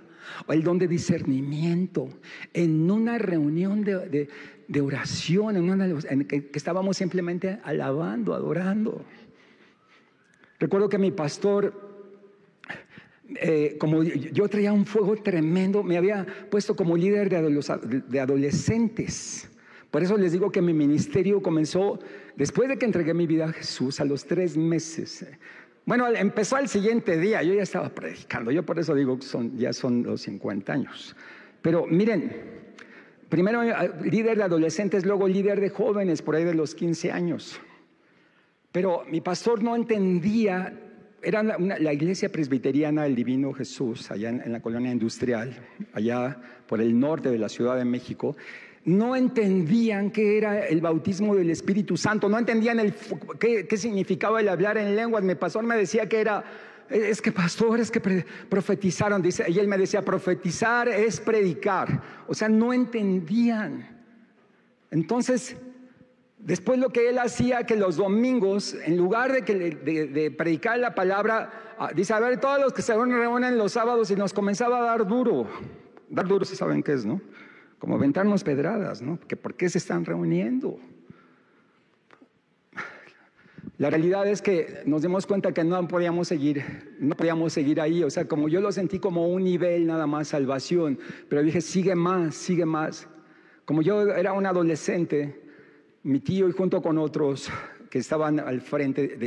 [0.47, 2.10] el don de discernimiento.
[2.53, 4.29] En una reunión de,
[4.81, 5.88] oración, en, una,
[6.27, 9.03] que estábamos simplemente alabando, adorando.
[10.60, 11.91] Recuerdo que mi pastor
[13.36, 19.49] eh, como yo traía un fuego tremendo, me había puesto como líder de, adolescentes.
[19.89, 21.99] Por eso les digo que mi ministerio comenzó
[22.36, 25.25] después de que entregué mi vida a Jesús, a los tres meses.
[25.86, 29.74] Bueno, empezó al siguiente día, yo ya estaba predicando, yo por eso digo que ya
[29.74, 31.15] son los 50 años.
[31.62, 32.32] Pero miren,
[33.30, 37.60] primero eh, líder de adolescentes, luego líder de jóvenes, por ahí de los 15 años.
[38.72, 40.74] Pero mi pastor no entendía
[41.24, 45.56] era la iglesia presbiteriana del Divino Jesús, allá en, la colonia industrial,
[45.94, 48.36] allá por el norte de la Ciudad de México,
[48.86, 52.94] no entendían qué era el bautismo del Espíritu Santo, no entendían el,
[53.39, 55.24] qué, significaba el hablar en lenguas.
[55.24, 56.44] Mi pastor me decía que era,
[56.89, 58.00] es que pastores que
[58.50, 62.02] profetizaron, dice, y él me decía, profetizar es predicar.
[62.28, 64.02] O sea, no entendían.
[64.89, 65.56] Entonces,
[66.44, 70.96] Después lo que él hacía que los domingos, en lugar de, que, de, predicar la
[70.96, 74.80] palabra, ah, dice, a ver, todos los que se reúnen los sábados y nos comenzaba
[74.80, 75.46] a dar duro.
[76.10, 77.22] Dar duro, si saben qué es, ¿no?
[77.82, 79.20] Como aventarnos pedradas, ¿no?
[79.20, 80.80] Que ¿Por qué se están reuniendo?
[83.80, 86.63] La realidad es que nos dimos cuenta que no podíamos seguir,
[87.00, 88.04] no podíamos seguir ahí.
[88.04, 91.00] O sea, como yo lo sentí como un nivel nada más, salvación.
[91.28, 93.08] Pero dije, sigue más, sigue más.
[93.65, 95.41] Como yo era un adolescente,
[96.04, 97.50] mi tío y junto con otros
[97.89, 99.17] que estaban al frente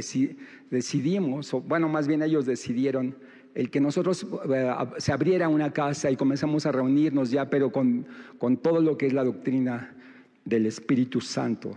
[0.70, 3.16] decidimos, o bueno, más bien ellos decidieron,
[3.54, 8.06] el que nosotros eh, se abriera una casa y comenzamos a reunirnos ya, pero con,
[8.38, 9.94] con todo lo que es la doctrina
[10.44, 11.72] del Espíritu Santo,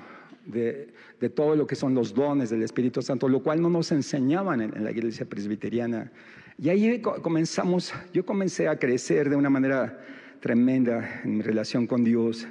[0.46, 3.92] de, de, todo lo que son los dones del Espíritu Santo, lo cual no nos
[3.92, 6.12] enseñaban en, en la iglesia presbiteriana.
[6.58, 10.00] Y ahí comenzamos, yo comencé a crecer de una manera
[10.40, 12.48] tremenda en mi relación con Dios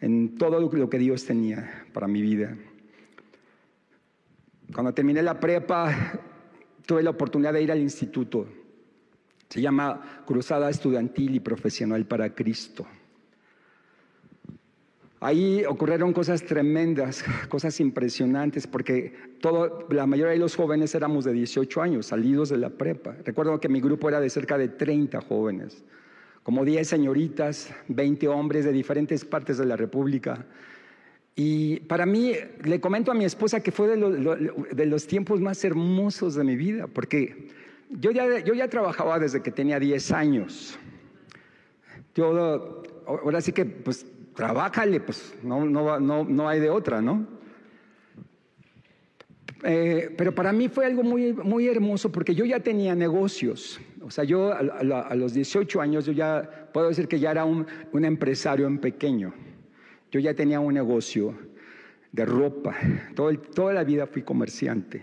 [0.00, 2.56] en todo lo que Dios tenía para mi vida.
[4.72, 6.20] Cuando terminé la prepa,
[6.86, 8.46] tuve la oportunidad de ir al instituto.
[9.48, 12.86] Se llama Cruzada Estudiantil y Profesional para Cristo.
[15.20, 21.32] Ahí ocurrieron cosas tremendas, cosas impresionantes, porque todo, la mayoría de los jóvenes éramos de
[21.32, 23.16] 18 años, salidos de la prepa.
[23.24, 25.84] Recuerdo que mi grupo era de cerca de 30 jóvenes
[26.46, 30.46] como 10 señoritas, 20 hombres de diferentes partes de la República.
[31.38, 32.32] Y para mí,
[32.64, 36.86] le comento a mi esposa que fue de, los tiempos más hermosos de mi vida,
[36.86, 37.48] porque
[37.90, 40.78] yo ya, yo ya trabajaba desde que tenía 10 años.
[42.14, 47.26] Yo, ahora sí que, pues, trabájale, pues, no, no, no, no hay de otra, ¿no?
[49.62, 53.78] Eh, pero para mí fue algo muy, muy hermoso porque yo ya tenía negocios.
[54.00, 57.66] O sea, yo a, los 18 años yo ya puedo decir que ya era un,
[57.92, 59.34] un, empresario en pequeño.
[60.10, 61.34] Yo ya tenía un negocio
[62.12, 62.74] de ropa.
[63.14, 65.02] toda la vida fui comerciante.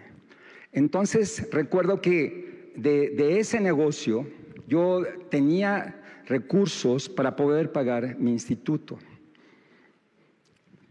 [0.71, 4.27] Entonces recuerdo que de, ese negocio
[4.67, 8.97] yo tenía recursos para poder pagar mi instituto.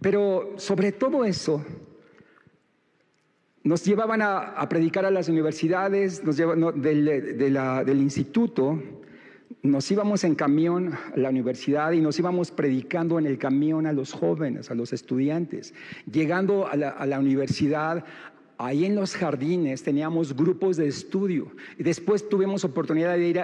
[0.00, 1.64] Pero sobre todo eso,
[3.64, 8.80] nos llevaban a, predicar a las universidades, nos del instituto,
[9.62, 13.92] nos íbamos en camión a la universidad y nos íbamos predicando en el camión a
[13.92, 15.74] los jóvenes, a los estudiantes.
[16.10, 18.04] Llegando a la, universidad,
[18.58, 23.36] ahí en los jardines teníamos grupos de estudio y después tuvimos oportunidad de, ir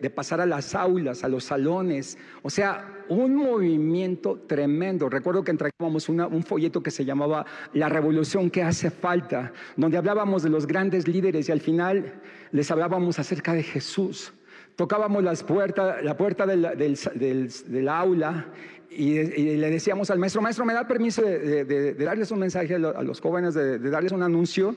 [0.00, 2.18] de, pasar a las aulas, a los salones.
[2.42, 5.08] O sea, un movimiento tremendo.
[5.08, 10.42] Recuerdo que entregábamos un folleto que se llamaba La revolución que hace falta, donde hablábamos
[10.42, 12.20] de los grandes líderes y al final
[12.52, 14.32] les hablábamos acerca de Jesús
[14.78, 18.46] tocábamos las puertas, la puerta del, aula
[18.88, 19.14] y,
[19.56, 23.54] le decíamos al maestro, maestro, ¿me da permiso de, darles un mensaje a, los jóvenes,
[23.54, 24.76] de, darles un anuncio?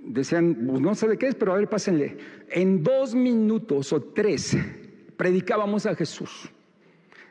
[0.00, 2.18] Decían, pues no sé de qué es, pero a ver, pásenle.
[2.50, 4.54] En dos minutos o tres
[5.16, 6.50] predicábamos a Jesús.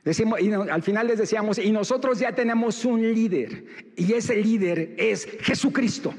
[0.03, 0.39] Decimos,
[0.71, 3.63] al final les decíamos, y nosotros ya tenemos un líder,
[3.95, 6.15] y ese líder es Jesucristo.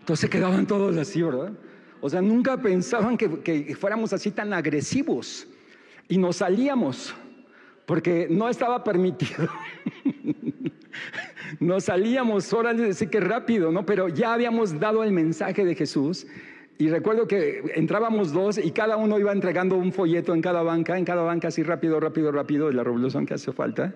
[0.00, 1.52] Entonces quedaban todos así, ¿verdad?
[2.00, 5.46] O sea, nunca pensaban que, fuéramos así tan agresivos.
[6.08, 7.14] Y nos salíamos,
[7.84, 9.48] porque no estaba permitido.
[11.60, 13.84] nos salíamos, horas de decir que rápido, ¿no?
[13.84, 16.26] Pero ya habíamos dado el mensaje de Jesús.
[16.78, 20.98] Y recuerdo que entrábamos dos y cada uno iba entregando un folleto en cada banca,
[20.98, 23.94] en cada banca así rápido, rápido, rápido, de la revolución que hace falta.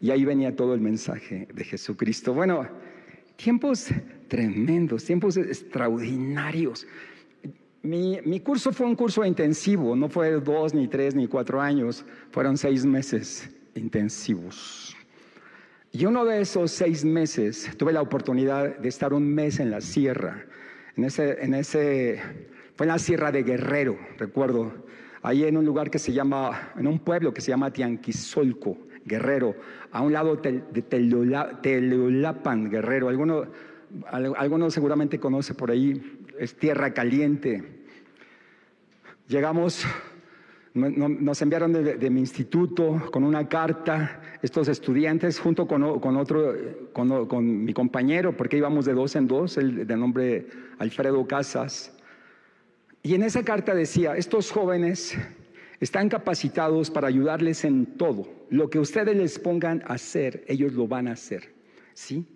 [0.00, 2.34] Y ahí venía todo el mensaje de Jesucristo.
[2.34, 2.66] Bueno,
[3.36, 3.88] tiempos
[4.28, 6.86] tremendos, tiempos extraordinarios.
[7.82, 12.56] Mi, curso fue un curso intensivo, no fue dos, ni tres, ni cuatro años, fueron
[12.56, 14.96] seis meses intensivos.
[15.92, 19.80] Y uno de esos seis meses tuve la oportunidad de estar un mes en la
[19.80, 20.44] sierra,
[20.96, 22.20] en ese, en ese,
[22.74, 24.72] fue en la sierra de Guerrero, recuerdo,
[25.22, 29.54] ahí en un lugar que se llama, en un pueblo que se llama Tianquisolco, Guerrero,
[29.92, 33.08] a un lado de Teleolapan, Guerrero.
[33.08, 33.46] Alguno,
[34.10, 37.62] alguno seguramente conoce por ahí, es tierra caliente.
[39.28, 39.84] Llegamos,
[40.74, 46.54] nos enviaron de, mi instituto con una carta, estos estudiantes, junto con, otro,
[46.92, 50.46] con, mi compañero, porque íbamos de dos en dos, el de nombre
[50.78, 51.92] Alfredo Casas.
[53.02, 55.16] Y en esa carta decía, estos jóvenes
[55.80, 58.28] están capacitados para ayudarles en todo.
[58.50, 61.54] Lo que ustedes les pongan a hacer, ellos lo van a hacer.
[61.94, 62.26] ¿Sí?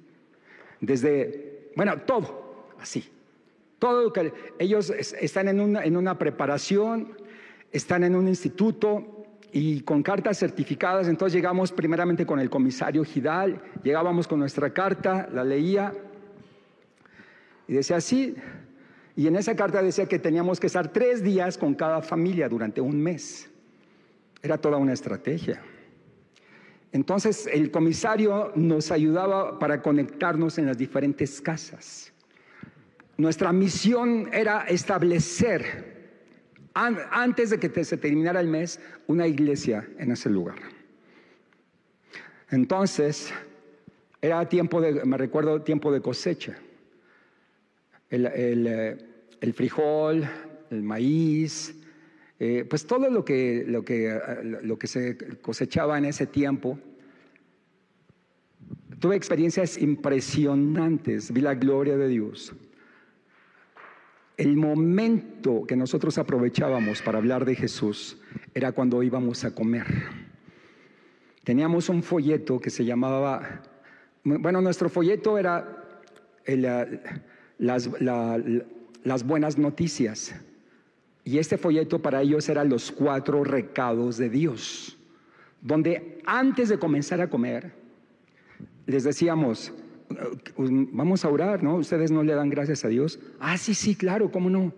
[0.81, 3.05] Desde, bueno, todo, así.
[3.81, 7.17] Todo que ellos están en una, en una preparación,
[7.73, 11.09] están en un instituto y con cartas certificadas.
[11.09, 15.95] Entonces llegamos primeramente con el comisario Gidal, llegábamos con nuestra carta, la leía
[17.67, 18.37] y decía así.
[19.17, 22.83] Y en esa carta decía que teníamos que estar tres días con cada familia durante
[22.83, 23.51] un mes.
[24.43, 25.63] Era toda una estrategia.
[26.93, 32.13] Entonces el comisario nos ayudaba para conectarnos en las diferentes casas.
[33.21, 36.23] Nuestra misión era establecer,
[36.73, 40.57] antes de que se terminara el mes, una iglesia en ese lugar.
[42.49, 43.31] Entonces,
[44.23, 46.57] era tiempo de, me recuerdo, tiempo de cosecha.
[48.09, 48.97] El, eh,
[49.53, 50.27] frijol,
[50.71, 51.75] el maíz,
[52.39, 54.19] eh, pues todo lo que, lo, que,
[54.63, 56.79] lo que se cosechaba en ese tiempo.
[58.99, 62.55] Tuve experiencias impresionantes, vi la gloria de Dios
[64.41, 68.17] el momento que nosotros aprovechábamos para hablar de Jesús
[68.55, 69.85] era cuando íbamos a comer.
[71.45, 73.61] Teníamos un folleto que se llamaba,
[74.25, 76.01] bueno, nuestro folleto era
[77.59, 80.35] las, las buenas noticias.
[81.23, 84.97] Y este folleto para ellos era los cuatro recados de Dios,
[85.61, 87.75] donde antes de comenzar a comer,
[88.87, 89.71] les decíamos,
[90.93, 91.77] vamos a orar, ¿no?
[91.77, 93.19] Ustedes no le dan gracias a Dios.
[93.39, 94.73] Ah, sí, sí, claro, ¿cómo no?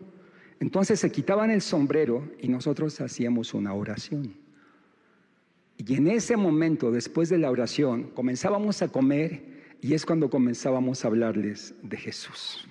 [0.61, 4.35] Entonces se quitaban el sombrero y nosotros hacíamos una oración.
[5.77, 9.43] Y en ese momento, después de la oración, comenzábamos a comer
[9.81, 12.69] y es cuando comenzábamos a hablarles de Jesús.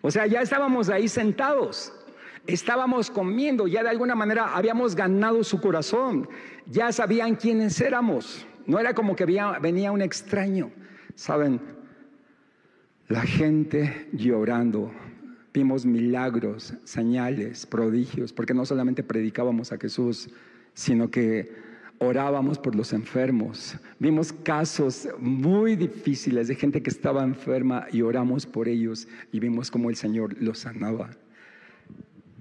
[0.00, 1.92] O sea, ya estábamos ahí sentados,
[2.46, 6.28] estábamos comiendo, ya de alguna manera habíamos ganado su corazón,
[6.66, 8.44] ya sabían quiénes éramos.
[8.66, 10.70] No era como que venía un extraño.
[11.14, 11.60] Saben,
[13.08, 14.92] la gente llorando.
[15.52, 20.28] Vimos milagros, señales, prodigios, porque no solamente predicábamos a Jesús,
[20.74, 21.50] sino que
[21.98, 23.76] orábamos por los enfermos.
[23.98, 29.70] Vimos casos muy difíciles de gente que estaba enferma y oramos por ellos y vimos
[29.70, 31.10] cómo el Señor los sanaba.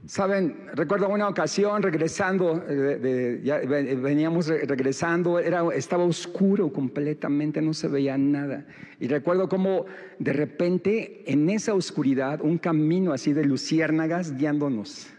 [0.07, 7.89] Saben, recuerdo una ocasión regresando, eh, ya veníamos regresando, era, estaba oscuro completamente, no se
[7.89, 8.65] veía nada.
[9.01, 9.85] Y recuerdo cómo
[10.17, 15.09] de repente en esa oscuridad un camino así de luciérnagas guiándonos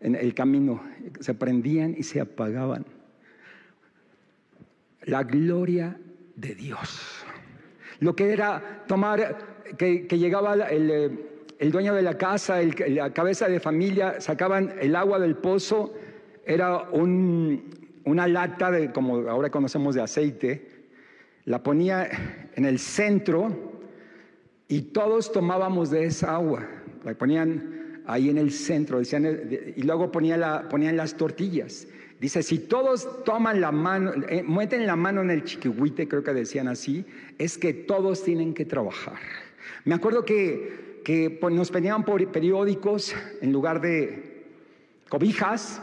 [0.00, 0.82] en el camino,
[1.20, 2.84] se prendían y se apagaban
[5.02, 5.98] la gloria
[6.34, 7.24] de Dios.
[8.00, 9.38] Lo que era tomar,
[9.78, 15.18] que, llegaba eh, el, dueño de la casa, la cabeza de familia, sacaban el agua
[15.18, 15.94] del pozo,
[16.44, 20.68] era una lata de, como ahora conocemos de aceite,
[21.44, 22.08] la ponía
[22.54, 23.76] en el centro
[24.68, 26.66] y todos tomábamos de esa agua,
[27.04, 30.40] la ponían ahí en el centro, decían, y luego ponían
[30.96, 31.86] las tortillas.
[32.20, 36.32] Dice, si todos toman la mano, eh, meten la mano en el chiquihuite, creo que
[36.32, 37.04] decían así,
[37.38, 39.18] es que todos tienen que trabajar.
[39.84, 44.44] Me acuerdo que, que pues, nos pedían por periódicos en lugar de
[45.08, 45.80] cobijas,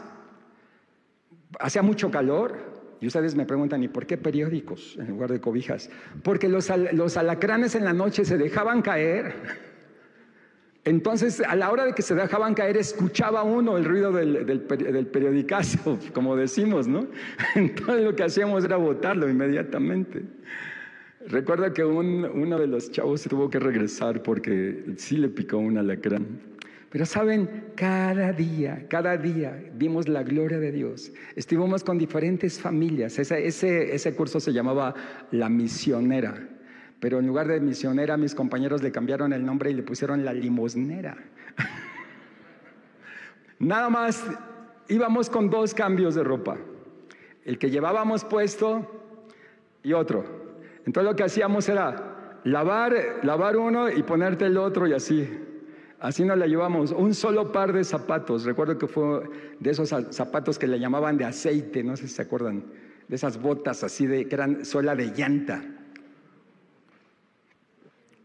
[1.58, 2.58] hacía mucho calor,
[3.00, 5.88] y ustedes me preguntan, ¿y por qué periódicos en lugar de cobijas?
[6.22, 9.34] Porque los, los alacranes en la noche se dejaban caer
[10.84, 15.06] entonces, a la hora de que se dejaban caer, escuchaba uno el ruido del, del,
[15.06, 17.06] periodicazo, como decimos, ¿no?
[17.54, 20.24] Entonces lo que hacíamos era botarlo inmediatamente.
[21.26, 26.40] Recuerda que uno de los chavos tuvo que regresar porque sí le picó un alacrán.
[26.90, 31.12] Pero saben, cada día, cada día vimos la gloria de Dios.
[31.34, 33.18] Estuvimos con diferentes familias.
[33.18, 34.94] Ese, curso se llamaba
[35.30, 36.50] La Misionera
[37.00, 40.32] pero en lugar de misionera, mis compañeros le cambiaron el nombre y le pusieron la
[40.32, 41.18] limosnera.
[43.58, 44.24] Nada más
[44.88, 46.56] íbamos con dos cambios de ropa,
[47.44, 48.90] el que llevábamos puesto
[49.82, 50.43] y otro.
[50.86, 55.28] Entonces lo que hacíamos era lavar, lavar uno y ponerte el otro y así.
[56.00, 58.44] Así nos la llevamos, un solo par de zapatos.
[58.44, 59.22] Recuerdo que fue
[59.58, 62.64] de esos zapatos que le llamaban de aceite, no sé si se acuerdan,
[63.08, 65.64] de esas botas así de que eran suela de llanta.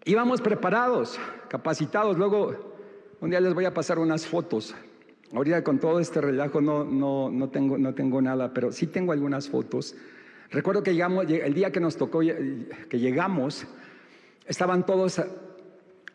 [0.04, 2.18] Íbamos preparados, capacitados.
[2.18, 2.76] Luego,
[3.22, 4.76] un día les voy a pasar unas fotos.
[5.34, 9.14] Ahorita con todo este relajo no, no, no, tengo, no tengo nada, pero sí tengo
[9.14, 9.96] algunas fotos.
[10.52, 13.68] Recuerdo que llegamos, el día que nos tocó, que llegamos,
[14.48, 15.22] estaban todos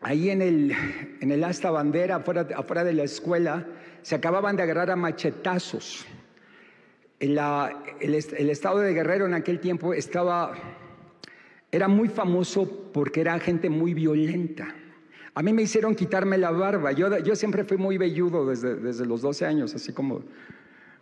[0.00, 0.72] ahí en el,
[1.20, 3.66] en el asta bandera, afuera, afuera de la escuela,
[4.02, 6.04] se acababan de agarrar a machetazos.
[7.20, 7.38] el,
[8.00, 10.52] el estado de Guerrero en aquel tiempo estaba
[11.74, 14.72] era muy famoso porque era gente muy violenta.
[15.34, 16.92] A mí me hicieron quitarme la barba.
[16.92, 20.22] Yo, yo siempre fui muy velludo desde, desde los 12 años, así como,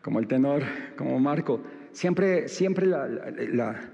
[0.01, 0.62] como el tenor,
[0.97, 1.61] como Marco.
[1.93, 3.90] Siempre, siempre la...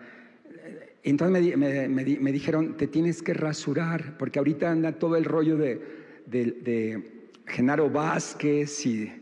[1.03, 5.57] entonces me, me, me, dijeron, te tienes que rasurar, porque ahorita anda todo el rollo
[5.57, 5.81] de,
[6.27, 9.13] de, Genaro Vázquez y...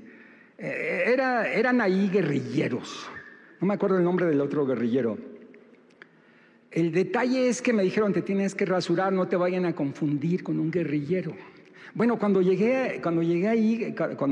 [0.58, 3.08] Eh, era, eran ahí guerrilleros.
[3.60, 5.18] No me acuerdo el nombre del otro guerrillero
[6.76, 10.42] el detalle es que me dijeron, te tienes que rasurar, no te vayan a confundir
[10.42, 11.32] con un guerrillero.
[11.94, 14.30] Bueno, cuando llegué, cuando llegué ahí con,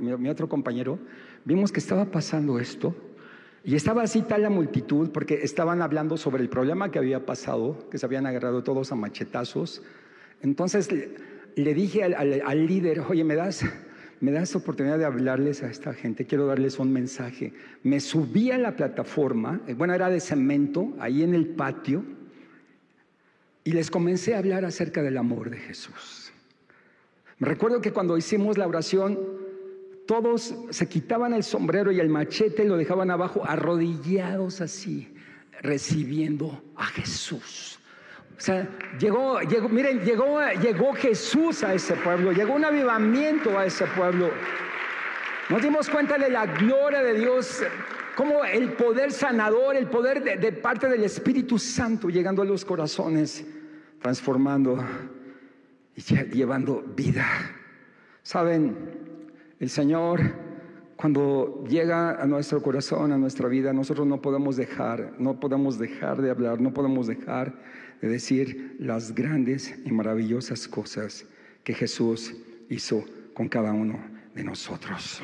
[0.00, 1.00] mi, otro compañero,
[1.44, 2.94] vimos que estaba pasando esto.
[3.66, 7.86] Y estaba así tal la multitud porque estaban hablando sobre el problema que había pasado,
[7.90, 9.82] que se habían agarrado todos a machetazos.
[10.40, 13.64] Entonces le, dije al líder, oye, ¿me das
[14.20, 17.52] me das oportunidad de hablarles a esta gente, quiero darles un mensaje.
[17.82, 22.02] Me subí a la plataforma, eh, bueno, era de cemento, ahí en el patio,
[23.64, 26.32] y les comencé a hablar acerca del amor de Jesús.
[27.38, 29.18] Me recuerdo que cuando hicimos la oración,
[30.06, 35.14] todos se quitaban el sombrero y el machete lo dejaban abajo, arrodillados así,
[35.60, 37.78] recibiendo a Jesús.
[38.36, 43.64] O sea, llegó, llegó, miren, llegó, llegó Jesús a ese pueblo, llegó un avivamiento a
[43.64, 44.30] ese pueblo.
[45.48, 47.62] Nos dimos cuenta de la gloria de Dios,
[48.14, 52.64] como el poder sanador, el poder de, de parte del Espíritu Santo llegando a los
[52.64, 53.46] corazones,
[54.00, 54.84] transformando
[55.94, 56.02] y
[56.34, 57.26] llevando vida.
[58.22, 59.05] Saben,
[59.60, 60.20] el Señor
[60.96, 66.22] cuando llega a nuestro corazón, a nuestra vida, nosotros no podemos dejar, no podemos dejar
[66.22, 67.54] de hablar, no podemos dejar
[68.00, 71.26] de decir las grandes y maravillosas cosas
[71.62, 72.34] que Jesús
[72.70, 73.04] hizo
[73.34, 73.98] con cada uno
[74.34, 75.22] de nosotros.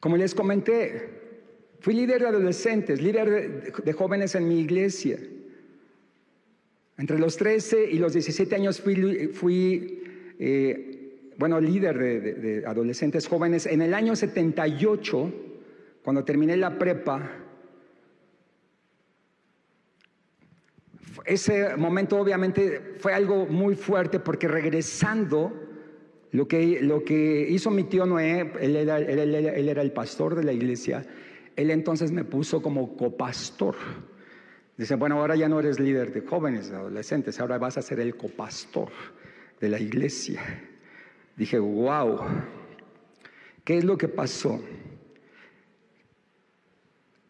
[0.00, 1.10] Como les comenté,
[1.80, 5.18] fui líder de adolescentes, líder de, jóvenes en mi iglesia.
[6.96, 10.02] Entre los 13 y los 17 años fui,
[10.38, 13.66] eh, bueno, líder de, adolescentes jóvenes.
[13.66, 15.32] En el año 78,
[16.04, 17.40] cuando terminé la prepa,
[21.24, 25.52] ese momento obviamente fue algo muy fuerte porque regresando,
[26.30, 30.44] lo que, lo que hizo mi tío Noé, él era, él era el pastor de
[30.44, 31.04] la iglesia,
[31.56, 33.74] él entonces me puso como copastor.
[34.76, 38.00] Dice, bueno, ahora ya no eres líder de jóvenes, de adolescentes, ahora vas a ser
[38.00, 38.90] el copastor
[39.60, 40.42] de la iglesia.
[41.36, 42.20] Dije, wow,
[43.64, 44.60] ¿qué es lo que pasó?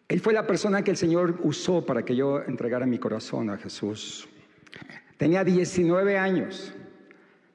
[0.09, 3.59] Él fue la persona que el Señor usó para que yo entregara mi corazón a
[3.59, 4.28] Jesús.
[5.16, 6.74] Tenía 19 años.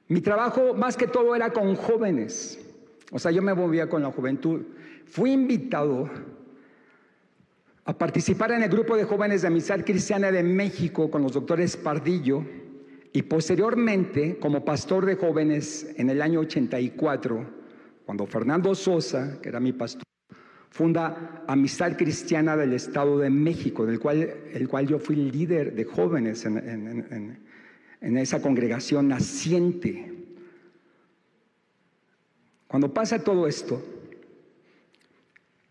[0.07, 2.59] Mi trabajo más que todo era con jóvenes.
[3.11, 4.63] O sea, yo me movía con la juventud.
[5.05, 6.09] Fui invitado
[7.89, 11.75] a participar en el grupo de jóvenes de Amistad Cristiana de México con los doctores
[11.75, 12.45] Pardillo
[13.11, 17.49] y posteriormente como pastor de jóvenes en el año 84,
[18.05, 20.03] cuando Fernando Sosa, que era mi pastor,
[20.69, 25.85] funda Amistad Cristiana del Estado de México, del cual, el cual yo fui líder de
[25.85, 27.39] jóvenes en,
[28.01, 30.13] en esa congregación naciente.
[32.67, 33.83] Cuando pasa todo esto,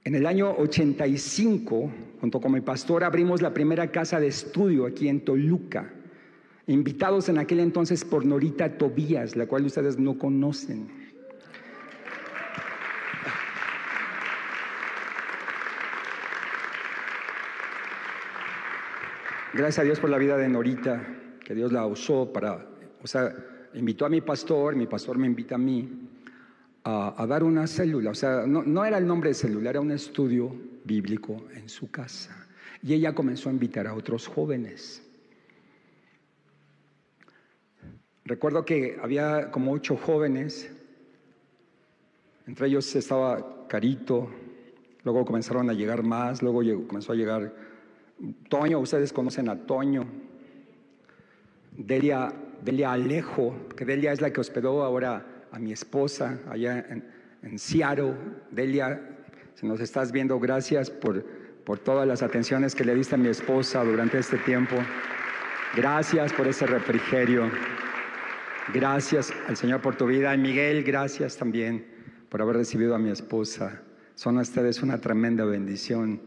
[0.08, 5.06] en el año 85, junto con mi pastor, abrimos la primera casa de estudio aquí
[5.06, 5.92] en Toluca,
[6.66, 10.88] invitados en aquel entonces por Norita Tobías, la cual ustedes no conocen.
[19.52, 21.06] Gracias a Dios por la vida de Norita,
[21.44, 22.66] que Dios la usó para,
[23.02, 23.30] o sea,
[23.74, 26.07] invitó a mi pastor, mi pastor me invita a mí,
[26.88, 28.10] a, dar una célula.
[28.10, 32.46] O sea, no, era el nombre de célula, era un estudio bíblico en su casa.
[32.82, 35.02] Y ella comenzó a invitar a otros jóvenes.
[38.24, 40.70] Recuerdo que había como ocho jóvenes,
[42.46, 44.30] entre ellos estaba Carito,
[45.04, 47.54] luego comenzaron a llegar más, luego comenzó a llegar
[48.48, 50.06] Toño, ustedes conocen a Toño,
[51.72, 52.32] Delia,
[52.62, 57.04] Delia Alejo, que Delia es la que hospedó ahora a mi esposa allá en,
[57.42, 58.14] en Seattle.
[58.50, 59.00] Delia,
[59.54, 61.24] si nos estás viendo, gracias por,
[61.64, 64.76] por todas las atenciones que le diste a mi esposa durante este tiempo.
[65.74, 67.50] Gracias por ese refrigerio.
[68.72, 70.34] Gracias al Señor por tu vida.
[70.34, 71.86] Y Miguel, gracias también
[72.28, 73.82] por haber recibido a mi esposa.
[74.14, 76.20] Son ustedes una tremenda bendición.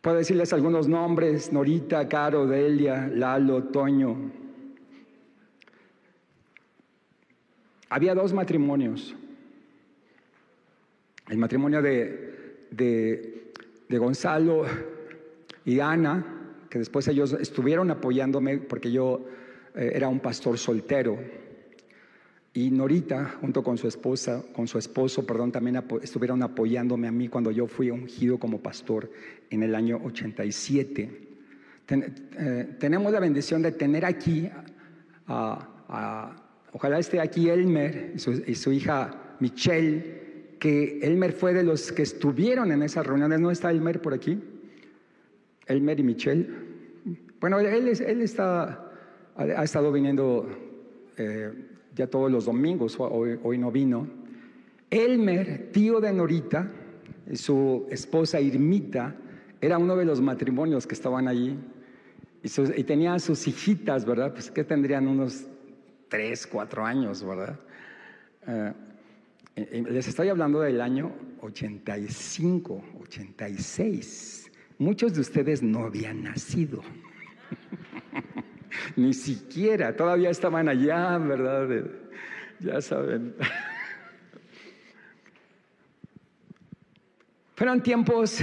[0.00, 4.30] Puedo decirles algunos nombres, Norita, Caro, Delia, Lalo, Toño,
[7.88, 9.14] Había dos matrimonios.
[11.28, 14.64] El matrimonio de, de, Gonzalo
[15.64, 16.24] y Ana,
[16.68, 19.26] que después ellos estuvieron apoyándome porque yo
[19.74, 21.18] eh, era un pastor soltero.
[22.54, 27.28] Y Norita, junto con su esposa, con su esposo, perdón, también estuvieron apoyándome a mí
[27.28, 29.10] cuando yo fui ungido como pastor
[29.50, 31.28] en el año 87.
[31.88, 34.48] Eh, tenemos la bendición de tener aquí
[35.28, 42.02] a Ojalá esté aquí Elmer y su, hija Michelle, que Elmer fue de los que
[42.02, 43.40] estuvieron en esas reuniones.
[43.40, 44.38] ¿No está Elmer por aquí?
[45.66, 46.48] Elmer y Michelle.
[47.40, 48.90] Bueno, él, está,
[49.36, 50.48] ha, estado viniendo
[51.16, 51.50] eh,
[51.94, 54.08] ya todos los domingos, hoy, no vino.
[54.90, 56.70] Elmer, tío de Norita,
[57.30, 59.16] y su esposa Irmita,
[59.60, 61.56] era uno de los matrimonios que estaban allí.
[62.42, 64.32] Y, y tenía sus hijitas, ¿verdad?
[64.32, 65.46] Pues que tendrían unos
[66.08, 67.58] tres, cuatro años, ¿verdad?
[68.46, 68.72] Eh,
[69.90, 74.50] les estoy hablando del año 85, 86.
[74.78, 76.82] Muchos de ustedes no habían nacido.
[78.96, 81.86] Ni siquiera, todavía estaban allá, ¿verdad?
[82.60, 83.34] Ya saben.
[87.54, 88.40] Fueron tiempos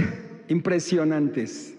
[0.48, 1.76] impresionantes,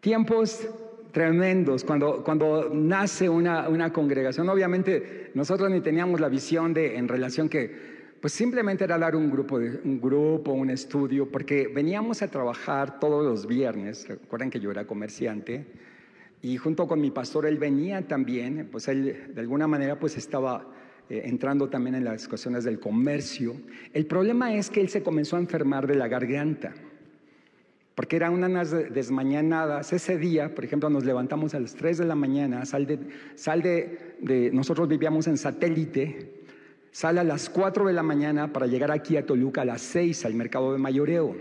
[0.00, 0.66] tiempos
[1.12, 4.48] tremendos cuando, cuando nace una, una, congregación.
[4.48, 9.30] Obviamente nosotros ni teníamos la visión de en relación que pues simplemente era dar un
[9.30, 14.08] grupo, un grupo, un estudio, porque veníamos a trabajar todos los viernes.
[14.08, 15.66] Recuerden que yo era comerciante
[16.42, 20.66] y junto con mi pastor él venía también, pues él de alguna manera pues estaba
[21.08, 23.54] eh, entrando también en las cuestiones del comercio.
[23.92, 26.74] El problema es que él se comenzó a enfermar de la garganta
[27.98, 29.92] porque eran unas desmañanadas.
[29.92, 33.00] Ese día, por ejemplo, nos levantamos a las 3 de la mañana, sal de,
[33.34, 36.44] sal de, nosotros vivíamos en satélite,
[36.92, 40.26] sale a las 4 de la mañana para llegar aquí a Toluca a las 6
[40.26, 41.34] al mercado de mayoreo.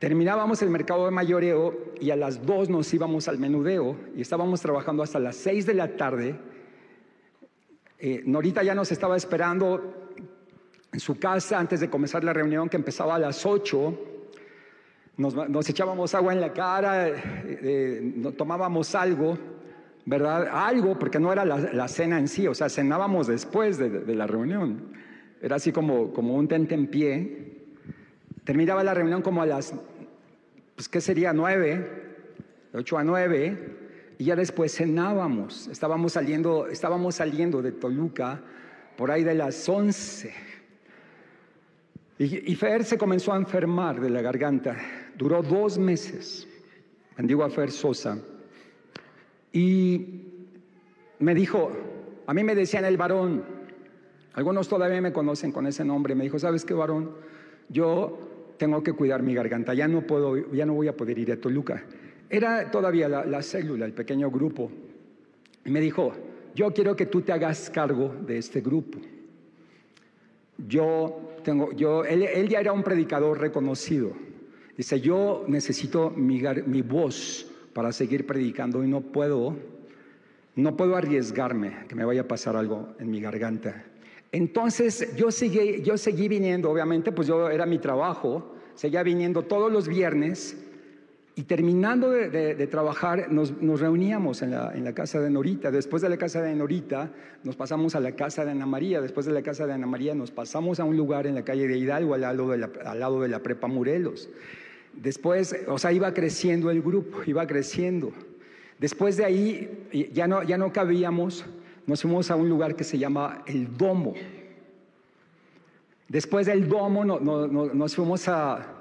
[0.00, 4.60] Terminábamos el mercado de mayoreo y a las 2 nos íbamos al menudeo y estábamos
[4.60, 6.34] trabajando hasta las 6 de la tarde.
[8.00, 10.08] Eh, Norita ya nos estaba esperando
[10.92, 14.16] en su casa antes de comenzar la reunión que empezaba a las 8.
[15.18, 17.14] Nos, echábamos agua en la cara, eh,
[17.44, 19.36] eh, tomábamos algo,
[20.06, 20.48] ¿verdad?
[20.48, 24.92] Algo, porque no era la, cena en sí, o sea, cenábamos después de, la reunión.
[25.42, 27.66] Era así como, como un tente en pie.
[28.44, 29.74] Terminaba la reunión como a las,
[30.76, 31.32] pues, ¿qué sería?
[31.32, 31.84] Nueve,
[32.72, 33.74] ocho a nueve,
[34.18, 35.66] y ya después cenábamos.
[35.66, 38.40] Estábamos saliendo, estábamos saliendo de Toluca
[38.96, 40.32] por ahí de las once.
[42.18, 44.76] Y, y Fer se comenzó a enfermar de la garganta.
[45.16, 46.48] Duró dos meses.
[47.16, 48.18] Bendigo a Fer Sosa.
[49.52, 50.28] Y
[51.18, 51.72] me dijo,
[52.26, 53.42] a mí me decían el varón,
[54.34, 57.12] algunos todavía me conocen con ese nombre, me dijo, ¿sabes qué varón?
[57.68, 61.32] Yo tengo que cuidar mi garganta, ya no, puedo, ya no voy a poder ir
[61.32, 61.82] a Toluca.
[62.30, 64.70] Era todavía la, célula, el pequeño grupo.
[65.64, 66.12] Y me dijo,
[66.54, 68.98] yo quiero que tú te hagas cargo de este grupo.
[70.66, 74.12] Yo tengo, yo, él, ya era un predicador reconocido.
[74.76, 79.56] Dice, yo necesito mi, mi voz para seguir predicando y no puedo,
[80.56, 83.84] no puedo arriesgarme que me vaya a pasar algo en mi garganta.
[84.32, 89.72] Entonces yo seguí, yo seguí viniendo, obviamente, pues yo era mi trabajo, seguía viniendo todos
[89.72, 90.67] los viernes
[91.38, 95.70] y terminando de, trabajar nos, reuníamos en la, casa de Norita.
[95.70, 97.12] Después de la casa de Norita
[97.44, 99.00] nos pasamos a la casa de Ana María.
[99.00, 101.68] Después de la casa de Ana María nos pasamos a un lugar en la calle
[101.68, 104.28] de Hidalgo al lado de la, Prepa Morelos.
[104.94, 108.12] Después, o sea, iba creciendo el grupo, iba creciendo.
[108.80, 111.44] Después de ahí ya no, ya no cabíamos
[111.86, 114.14] nos fuimos a un lugar que se llama el Domo.
[116.08, 118.77] Después del Domo nos fuimos a,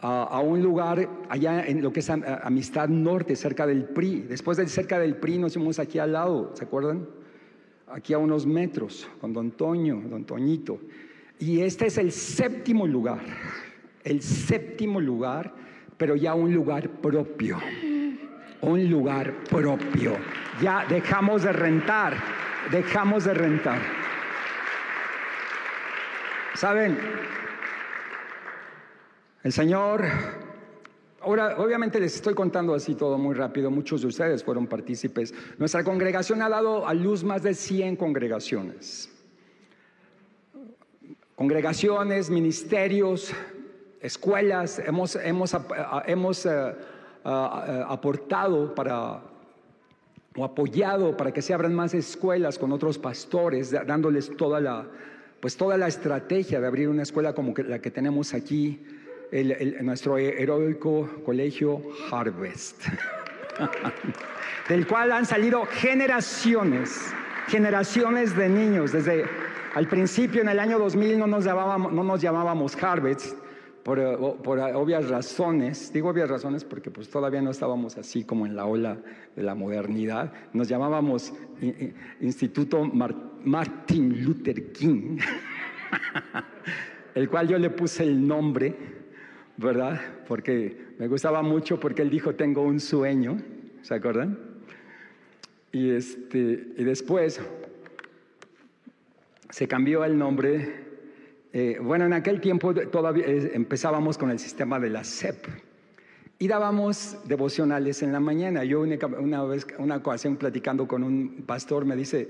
[0.00, 4.22] un lugar allá en lo que es Amistad Norte, cerca del PRI.
[4.28, 7.08] Después de cerca del PRI nos fuimos aquí al lado, ¿se acuerdan?
[7.88, 10.78] Aquí a unos metros, con Don Toño, Don Toñito.
[11.38, 13.20] Y este es el séptimo lugar,
[14.04, 15.54] el séptimo lugar,
[15.96, 17.58] pero ya un lugar propio,
[18.60, 20.16] un lugar propio.
[20.60, 22.14] Ya dejamos de rentar
[22.70, 23.80] dejamos de rentar.
[26.54, 26.98] ¿Saben?
[29.44, 30.04] El Señor,
[31.20, 35.32] ahora obviamente les estoy contando así todo muy rápido, muchos de ustedes fueron partícipes.
[35.58, 39.08] Nuestra congregación ha dado a luz más de 100 congregaciones.
[41.36, 43.32] Congregaciones, ministerios,
[44.00, 45.56] escuelas, hemos, hemos,
[46.06, 46.74] hemos eh,
[47.24, 49.22] aportado para
[50.36, 54.86] o apoyado para que se abran más escuelas con otros pastores, dándoles toda la,
[55.40, 58.84] pues toda la estrategia de abrir una escuela como la que tenemos aquí,
[59.30, 62.82] el, nuestro heroico colegio Harvest,
[64.68, 67.12] del cual han salido generaciones,
[67.48, 68.92] generaciones de niños.
[68.92, 69.24] Desde
[69.74, 73.34] al principio, en el año 2000, no nos llamábamos, Harvest,
[73.82, 74.16] por, eh,
[74.74, 78.98] obvias razones, digo obvias razones porque pues todavía no estábamos así como en la ola
[79.34, 81.32] de la modernidad, nos llamábamos
[82.20, 85.18] Instituto Martin Luther King,
[87.14, 88.97] el cual yo le puse el nombre,
[89.58, 90.00] ¿verdad?
[90.26, 93.38] Porque me gustaba mucho porque él dijo tengo un sueño,
[93.82, 94.38] ¿se acuerdan?
[95.70, 97.40] Y, este, y después
[99.50, 100.88] se cambió el nombre
[101.52, 105.46] eh, bueno, en aquel tiempo todavía empezábamos con el sistema de la SEP
[106.38, 108.64] y dábamos devocionales en la mañana.
[108.64, 112.28] Yo una, vez, una ocasión platicando con un pastor me dice,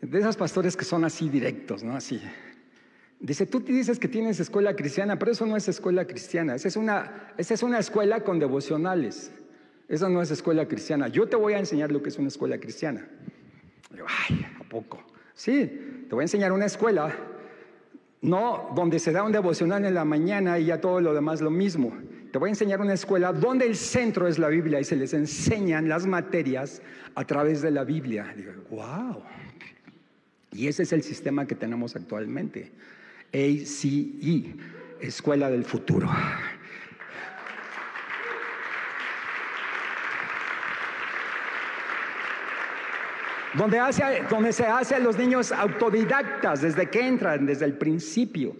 [0.00, 1.94] de esos pastores que son así directos, ¿no?
[1.94, 2.20] Así.
[3.20, 6.68] Dice, tú te dices que tienes escuela cristiana, pero eso no es escuela cristiana, esa
[6.68, 9.32] es una, esa es una escuela con devocionales.
[9.88, 11.08] Eso no es escuela cristiana.
[11.08, 13.08] Yo te voy a enseñar lo que es una escuela cristiana.
[13.96, 15.02] yo, ay, ¿a poco?
[15.34, 17.16] Sí, te voy a enseñar una escuela
[18.20, 21.50] no donde se da un devocional en la mañana y ya todo lo demás lo
[21.50, 21.96] mismo.
[22.32, 25.14] Te voy a enseñar una escuela donde el centro es la Biblia y se les
[25.14, 26.82] enseñan las materias
[27.14, 28.34] a través de la Biblia.
[28.36, 29.22] Digo, wow.
[30.52, 32.72] Y ese es el sistema que tenemos actualmente.
[33.32, 34.54] ACE,
[35.00, 36.08] Escuela del Futuro.
[43.54, 48.54] donde, se hace a los niños autodidactas desde que entran, desde el principio.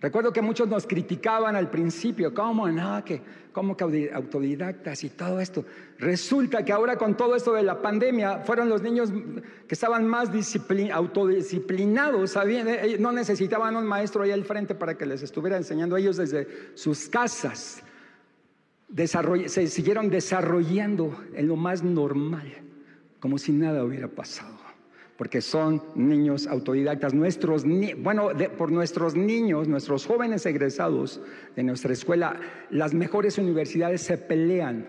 [0.00, 3.04] Recuerdo que muchos nos criticaban al principio, ¿cómo no?
[3.04, 3.20] Que,
[3.52, 5.64] ¿Cómo que autodidactas y todo esto?
[5.98, 10.30] Resulta que ahora con todo esto de la pandemia, fueron los niños que estaban más
[10.92, 12.38] autodisciplinados,
[12.98, 17.08] no necesitaban un maestro ahí al frente para que les estuviera enseñando ellos desde sus
[17.08, 17.82] casas.
[19.46, 22.50] se siguieron desarrollando en lo más normal,
[23.18, 24.59] como si nada hubiera pasado.
[25.20, 27.12] Porque son niños autodidactas.
[27.12, 27.66] Nuestros,
[27.98, 31.20] bueno, por nuestros niños, nuestros jóvenes egresados
[31.54, 32.40] de nuestra escuela,
[32.70, 34.88] las mejores universidades se pelean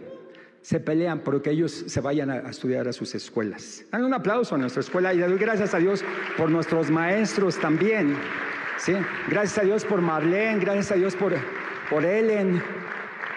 [0.62, 3.84] se pelean porque ellos se vayan a, estudiar a sus escuelas.
[3.92, 6.02] Dan un aplauso a nuestra escuela y le doy gracias a Dios
[6.38, 8.16] por nuestros maestros también.
[8.78, 8.94] ¿sí?
[9.28, 11.34] Gracias a Dios por Marlene, gracias a Dios por,
[11.90, 12.64] por Ellen,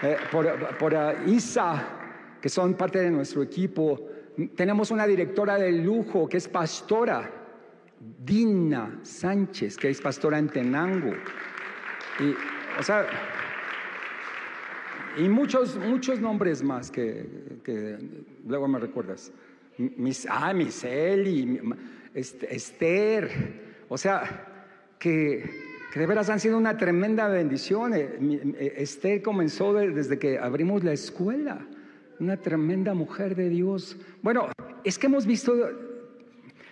[0.00, 0.46] eh, por,
[0.78, 1.88] por uh, Isa,
[2.40, 4.13] que son parte de nuestro equipo.
[4.56, 7.30] Tenemos una directora de lujo que es pastora,
[8.24, 11.12] Dina Sánchez, que es pastora en Tenango.
[15.16, 17.26] Y, muchos, muchos nombres más que,
[18.46, 19.30] luego me recuerdas.
[20.28, 21.60] Ah, Miseli,
[22.14, 23.30] Esther.
[23.88, 24.48] O sea,
[24.98, 25.44] que,
[25.94, 27.94] de veras han sido una tremenda bendición.
[27.94, 28.18] Eh,
[28.58, 31.64] eh, Esther comenzó desde que abrimos la escuela.
[32.20, 33.96] Una tremenda mujer de Dios.
[34.22, 34.48] Bueno,
[34.84, 35.52] es que hemos visto,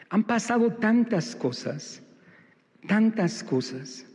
[0.09, 2.03] han pasado tantas cosas,
[2.87, 4.07] tantas cosas.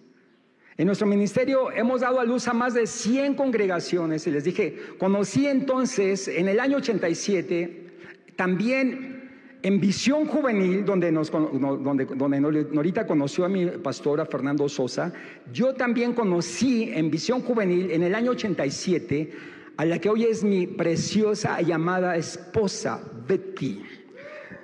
[0.78, 4.78] En nuestro ministerio hemos dado a luz a más de 100 congregaciones y les dije,
[5.00, 7.88] conocí entonces en el año 87
[8.36, 9.18] también
[9.64, 15.12] en Visión Juvenil, donde, nos, donde, Norita conoció a mi pastora Fernando Sosa,
[15.52, 19.32] yo también conocí en Visión Juvenil en el año 87
[19.78, 23.84] a la que hoy es mi preciosa llamada esposa, Betty.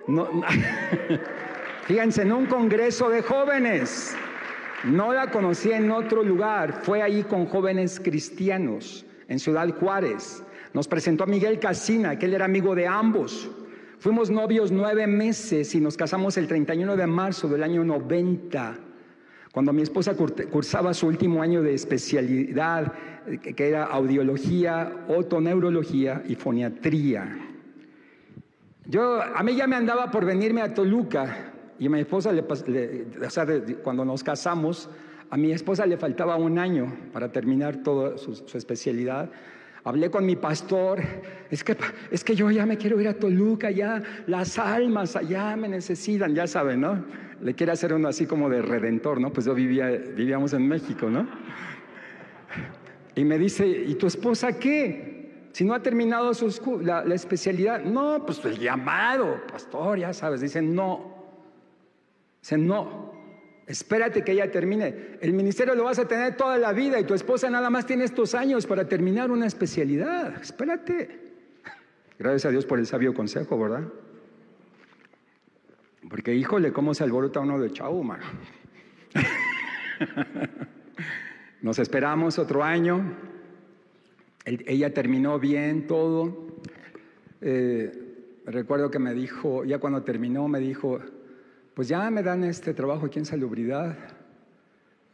[1.87, 4.15] fíjense, en un congreso de jóvenes.
[4.83, 10.43] No la conocí en otro lugar, fue ahí con jóvenes cristianos en Ciudad Juárez.
[10.73, 13.49] Nos presentó a Miguel Casina, que él era amigo de ambos.
[13.99, 18.77] Fuimos novios nueve meses y nos casamos el 31 de marzo del año 90,
[19.53, 20.15] cuando mi esposa
[20.51, 22.91] cursaba su último año de especialidad,
[23.41, 27.37] que era audiología, otoneurología y foniatría.
[28.85, 32.41] Yo, a mí ya me andaba por venirme a Toluca, y a mi esposa, le,
[32.41, 33.45] o sea,
[33.83, 34.89] cuando nos casamos,
[35.29, 39.29] a mi esposa le faltaba un año para terminar toda su, especialidad.
[39.83, 41.01] Hablé con mi pastor,
[41.49, 41.75] es que,
[42.11, 46.33] es que yo ya me quiero ir a Toluca, ya las almas allá me necesitan,
[46.35, 47.03] ya saben, ¿no?
[47.41, 49.33] Le quiere hacer uno así como de redentor, ¿no?
[49.33, 51.27] Pues yo vivía, vivíamos en México, ¿no?
[53.15, 55.47] Y me dice, ¿y tu esposa qué?
[55.51, 60.73] Si no ha terminado su, la, especialidad, no, pues el llamado, pastor, ya sabes, dicen,
[60.73, 61.13] no,
[62.41, 63.13] Dice, no,
[63.67, 65.17] espérate que ella termine.
[65.21, 68.03] El ministerio lo vas a tener toda la vida y tu esposa nada más tiene
[68.03, 70.41] estos años para terminar una especialidad.
[70.41, 71.21] Espérate.
[72.19, 73.83] Gracias a Dios por el sabio consejo, ¿verdad?
[76.09, 78.25] Porque híjole, cómo se alborota uno de chau, mano.
[81.63, 83.15] Nos esperamos otro año.
[84.43, 86.59] ella terminó bien todo.
[87.39, 90.99] Eh, recuerdo que me dijo, ya cuando terminó, me dijo,
[91.73, 93.97] pues ya me dan este trabajo aquí en salubridad,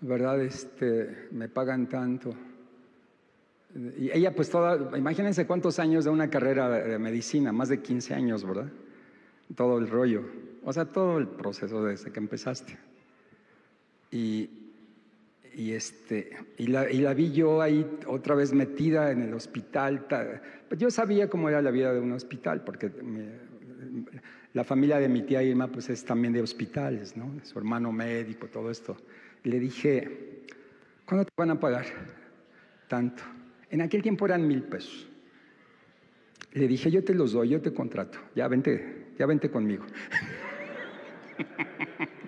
[0.02, 0.41] ¿verdad?
[0.41, 2.34] Este, me pagan tanto.
[4.00, 8.16] Y ella pues toda, imagínense cuántos años de una carrera de medicina, más de 15
[8.16, 8.72] años, ¿verdad?
[9.56, 10.24] Todo el rollo,
[10.64, 12.76] o sea, todo el proceso desde que empezaste.
[14.10, 14.59] Y,
[15.60, 20.05] y, este, y, la, y la vi yo ahí otra vez metida en el hospital.
[20.70, 22.89] Pues yo sabía cómo era la vida de un hospital, porque
[24.53, 27.34] la familia de mi tía Irma pues es también de hospitales, ¿no?
[27.43, 28.95] Su hermano médico, todo esto.
[29.43, 30.45] Y le dije,
[31.05, 31.88] ¿cuándo te van a pagar?
[32.88, 33.22] Tanto.
[33.70, 35.10] En aquel tiempo eran mil pesos.
[36.53, 38.18] Le dije, yo te los doy, yo te contrato.
[38.34, 39.86] Ya vente, ya vente conmigo.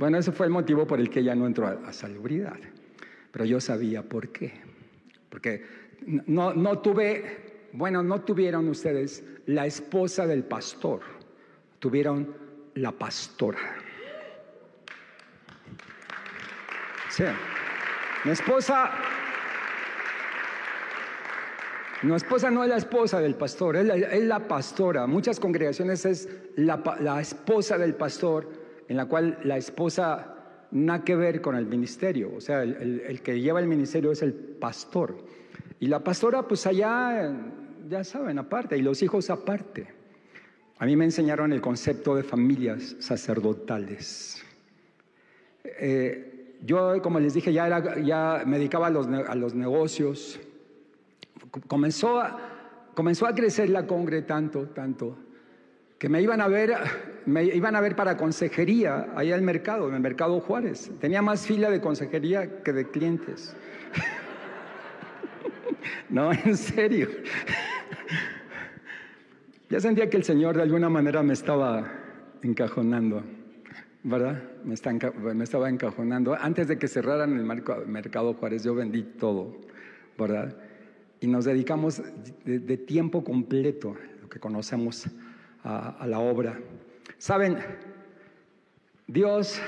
[0.00, 2.56] bueno, ese fue el motivo por el que ella no entró a, salubridad.
[3.30, 4.52] Pero yo sabía por qué.
[5.28, 5.62] Porque
[6.26, 11.02] no, no tuve, bueno, no tuvieron ustedes la esposa del pastor
[11.78, 12.34] tuvieron
[12.74, 13.58] la pastora.
[17.10, 17.24] Sí.
[18.24, 18.92] Mi esposa,
[22.02, 25.06] mi esposa no es la esposa del pastor, es la, pastora.
[25.06, 28.48] Muchas congregaciones es la, esposa del pastor,
[28.90, 30.34] en la cual la esposa
[30.72, 32.32] nada que ver con el ministerio.
[32.36, 35.16] O sea, el, que lleva el ministerio es el pastor.
[35.78, 37.32] Y la pastora, pues allá,
[37.88, 39.86] ya saben, aparte, y los hijos aparte.
[40.80, 44.42] A mí me enseñaron el concepto de familias sacerdotales.
[45.62, 50.40] Eh, yo, como les dije, ya, era, ya me dedicaba a los, a los negocios.
[51.68, 55.16] Comenzó a, comenzó a crecer la congre tanto, tanto,
[55.96, 56.74] que me iban a ver,
[57.26, 60.90] me iban a ver para consejería allá al mercado, en el mercado Juárez.
[61.00, 63.54] Tenía más fila de consejería que de clientes.
[66.10, 67.08] No, en serio.
[69.70, 71.86] Ya sentía que el Señor de alguna manera me estaba
[72.42, 73.22] encajonando,
[74.02, 74.42] ¿verdad?
[74.64, 76.34] Me, estaba encajonando.
[76.34, 77.44] Antes de que cerraran el
[77.86, 79.56] mercado Juárez, yo vendí todo,
[80.18, 80.56] ¿verdad?
[81.20, 82.02] Y nos dedicamos
[82.44, 85.06] de, tiempo completo, lo que conocemos,
[85.62, 86.58] a la obra.
[87.20, 87.58] Saben,
[89.06, 89.60] Dios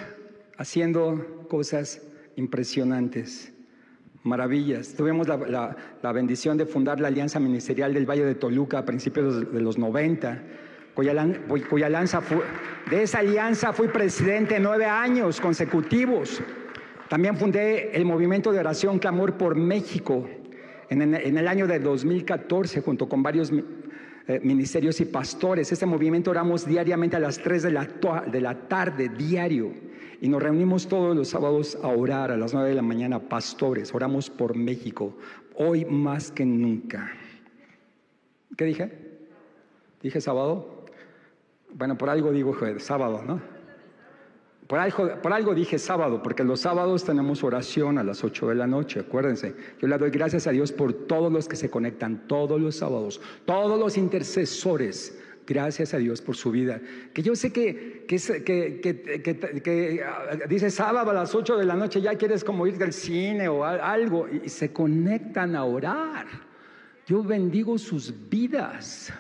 [0.56, 2.00] haciendo cosas
[2.36, 3.52] impresionantes,
[4.22, 4.94] maravillas.
[4.94, 9.60] Tuvimos la, bendición de fundar la Alianza Ministerial del Valle de Toluca a principios de
[9.60, 10.42] los 90,
[10.94, 11.10] cuya,
[11.84, 12.22] alianza
[12.88, 16.40] de esa alianza fui presidente nueve años consecutivos.
[17.10, 20.26] También fundé el movimiento de oración Clamor por México
[20.88, 23.52] en, en el año de 2014 junto con varios
[24.28, 25.72] eh, ministerios y pastores.
[25.72, 27.88] Este movimiento oramos diariamente a las 3 de la,
[28.30, 29.72] de la tarde, diario.
[30.20, 33.94] Y nos reunimos todos los sábados a orar a las 9 de la mañana, pastores.
[33.94, 35.16] Oramos por México,
[35.56, 37.10] hoy más que nunca.
[38.56, 38.92] ¿Qué dije?
[40.02, 40.86] ¿Dije sábado?
[41.74, 43.51] Bueno, por algo digo sábado, ¿no?
[44.72, 49.00] Por algo, dije sábado, porque los sábados tenemos oración a las 8 de la noche,
[49.00, 49.54] acuérdense.
[49.78, 53.20] Yo le doy gracias a Dios por todos los que se conectan todos los sábados,
[53.44, 55.18] todos los intercesores.
[55.46, 56.80] Gracias a Dios por su vida.
[57.12, 58.22] Que yo sé que, que,
[60.48, 63.66] dice sábado a las 8 de la noche, ya quieres como ir al cine o
[63.66, 66.26] algo, y se conectan a orar.
[67.06, 69.12] Yo bendigo sus vidas.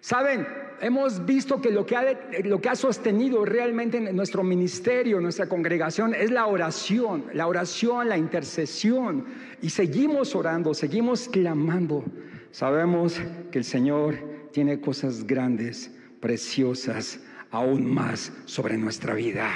[0.00, 0.46] Saben,
[0.80, 6.46] hemos visto que lo que, ha, sostenido realmente en nuestro ministerio, nuestra congregación, es la
[6.46, 9.24] oración, la oración, la intercesión.
[9.60, 12.04] Y seguimos orando, seguimos clamando.
[12.52, 13.20] Sabemos
[13.50, 14.16] que el Señor
[14.52, 15.90] tiene cosas grandes,
[16.20, 17.20] preciosas,
[17.50, 19.48] aún más sobre nuestra vida.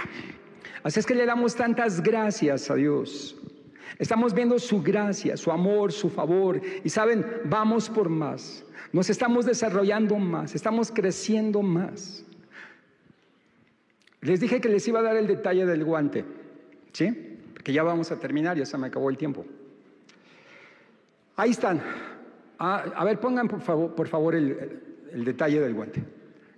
[0.82, 3.36] Así es que le damos tantas gracias a Dios.
[3.98, 6.60] Estamos viendo su gracia, su amor, su favor.
[6.82, 8.64] Y saben, vamos por más.
[8.92, 12.24] Nos estamos desarrollando más, estamos creciendo más.
[14.20, 16.24] Les dije que les iba a dar el detalle del guante,
[16.92, 17.38] ¿sí?
[17.54, 19.46] Porque ya vamos a terminar, ya se me acabó el tiempo.
[21.36, 21.82] Ahí están.
[22.58, 26.04] Ah, a, ver, pongan por favor, el, detalle del guante.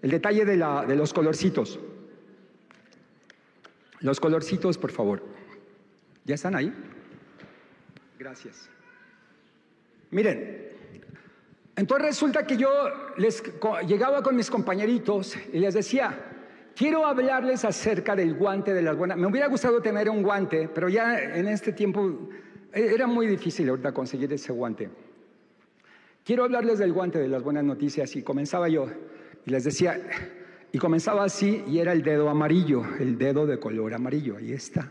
[0.02, 1.78] El detalle de, de los colorcitos.
[4.00, 5.22] Los colorcitos, por favor.
[6.24, 6.74] ¿Ya están ahí?
[8.18, 8.68] Gracias.
[10.10, 10.63] Miren,
[11.76, 12.70] entonces resulta que yo
[13.16, 13.42] les
[13.86, 16.16] llegaba con mis compañeritos y les decía,
[16.76, 19.18] quiero hablarles acerca del guante de las buenas.
[19.18, 22.28] Me hubiera gustado tener un guante, pero ya en este tiempo
[22.72, 24.88] e, era muy difícil ahorita conseguir ese guante.
[26.24, 28.86] Quiero hablarles del guante de las buenas noticias y comenzaba yo
[29.44, 30.00] y les decía,
[30.70, 34.90] y comenzaba así y era el dedo amarillo, el dedo de color amarillo, ahí está.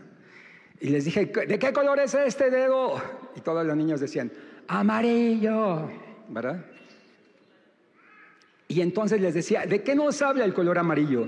[0.80, 3.00] Y les dije, ¿de qué color es este dedo?
[3.34, 4.30] Y todos los niños decían,
[4.68, 5.90] amarillo,
[6.28, 6.64] ¿verdad?
[8.68, 11.26] Y entonces les decía, ¿de qué nos habla el color amarillo?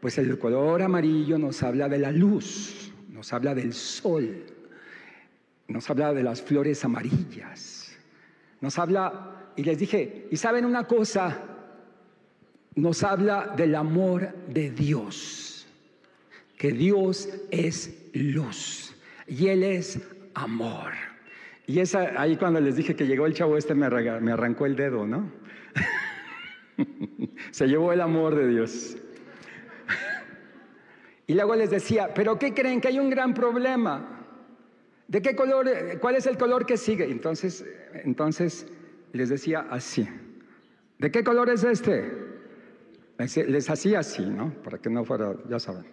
[0.00, 4.44] Pues el color amarillo nos habla de la luz, nos habla del sol,
[5.68, 7.96] nos habla de las flores amarillas,
[8.60, 11.42] nos habla, y les dije, ¿y saben una cosa?
[12.74, 15.66] Nos habla del amor de Dios,
[16.56, 18.94] que Dios es luz
[19.26, 20.00] y Él es
[20.34, 20.92] amor.
[21.66, 25.06] Y esa, ahí cuando les dije que llegó el chavo este me, arrancó el dedo,
[25.06, 25.30] ¿no?
[27.50, 28.96] Se llevó el amor de Dios.
[31.26, 32.80] Y luego les decía, ¿pero qué creen?
[32.80, 34.26] Que hay un gran problema.
[35.06, 35.68] ¿De qué color?
[36.00, 37.04] ¿Cuál es el color que sigue?
[37.04, 37.64] Entonces,
[38.04, 38.66] entonces
[39.12, 40.08] les decía así.
[40.98, 42.12] ¿De qué color es este?
[43.18, 44.52] Les hacía así, ¿no?
[44.62, 45.84] Para que no fuera, ya saben.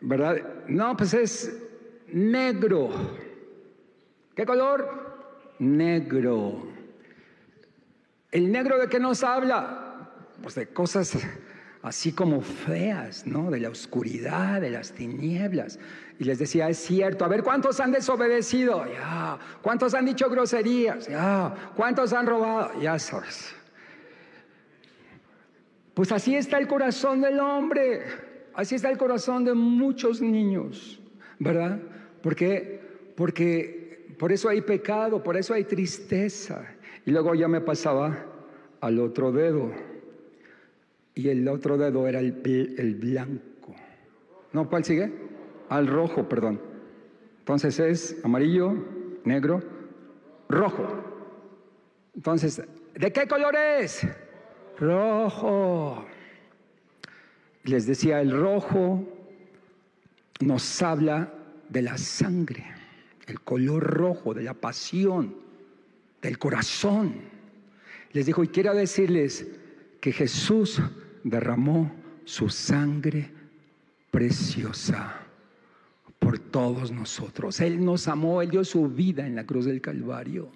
[0.00, 0.42] ¿Verdad?
[0.68, 1.62] No, pues es
[2.08, 2.90] negro.
[4.34, 5.54] ¿Qué color?
[5.58, 6.66] Negro.
[8.30, 9.81] ¿El negro de qué nos habla?
[10.42, 11.16] Pues de cosas
[11.82, 13.50] así como feas, ¿no?
[13.50, 15.78] De la oscuridad, de las tinieblas.
[16.18, 18.84] Y les decía, es cierto, a ver, ¿cuántos han desobedecido?
[18.92, 19.38] Ya.
[19.60, 21.08] ¿Cuántos han dicho groserías?
[21.08, 21.72] Ya.
[21.76, 22.80] ¿Cuántos han robado?
[22.80, 23.54] Ya sabes.
[25.94, 28.02] Pues así está el corazón del hombre,
[28.54, 30.98] así está el corazón de muchos niños,
[31.38, 31.80] ¿verdad?
[32.22, 36.64] Porque, porque por eso hay pecado, por eso hay tristeza.
[37.04, 38.24] Y luego ya me pasaba
[38.80, 39.70] al otro dedo.
[41.14, 43.74] Y el otro dedo era el, el blanco.
[44.52, 45.12] No, ¿cuál sigue?
[45.68, 46.60] Al rojo, perdón.
[47.40, 48.74] Entonces es amarillo,
[49.24, 49.62] negro,
[50.48, 50.86] rojo.
[52.14, 52.62] Entonces,
[52.94, 54.06] ¿de qué color es?
[54.78, 56.06] Rojo.
[57.64, 59.06] Les decía, el rojo
[60.40, 61.32] nos habla
[61.68, 62.64] de la sangre,
[63.26, 65.34] el color rojo, de la pasión
[66.20, 67.14] del corazón.
[68.12, 69.46] Les dijo, y quiero decirles
[70.00, 70.80] que Jesús
[71.24, 71.92] derramó
[72.24, 73.30] su sangre
[74.10, 75.22] preciosa
[76.18, 77.60] por todos nosotros.
[77.60, 80.50] Él nos amó, Él dio su vida en la cruz del Calvario.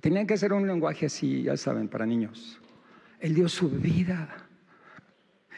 [0.00, 2.58] Tenían que ser un lenguaje así, ya saben, para niños.
[3.20, 4.46] Él dio su vida.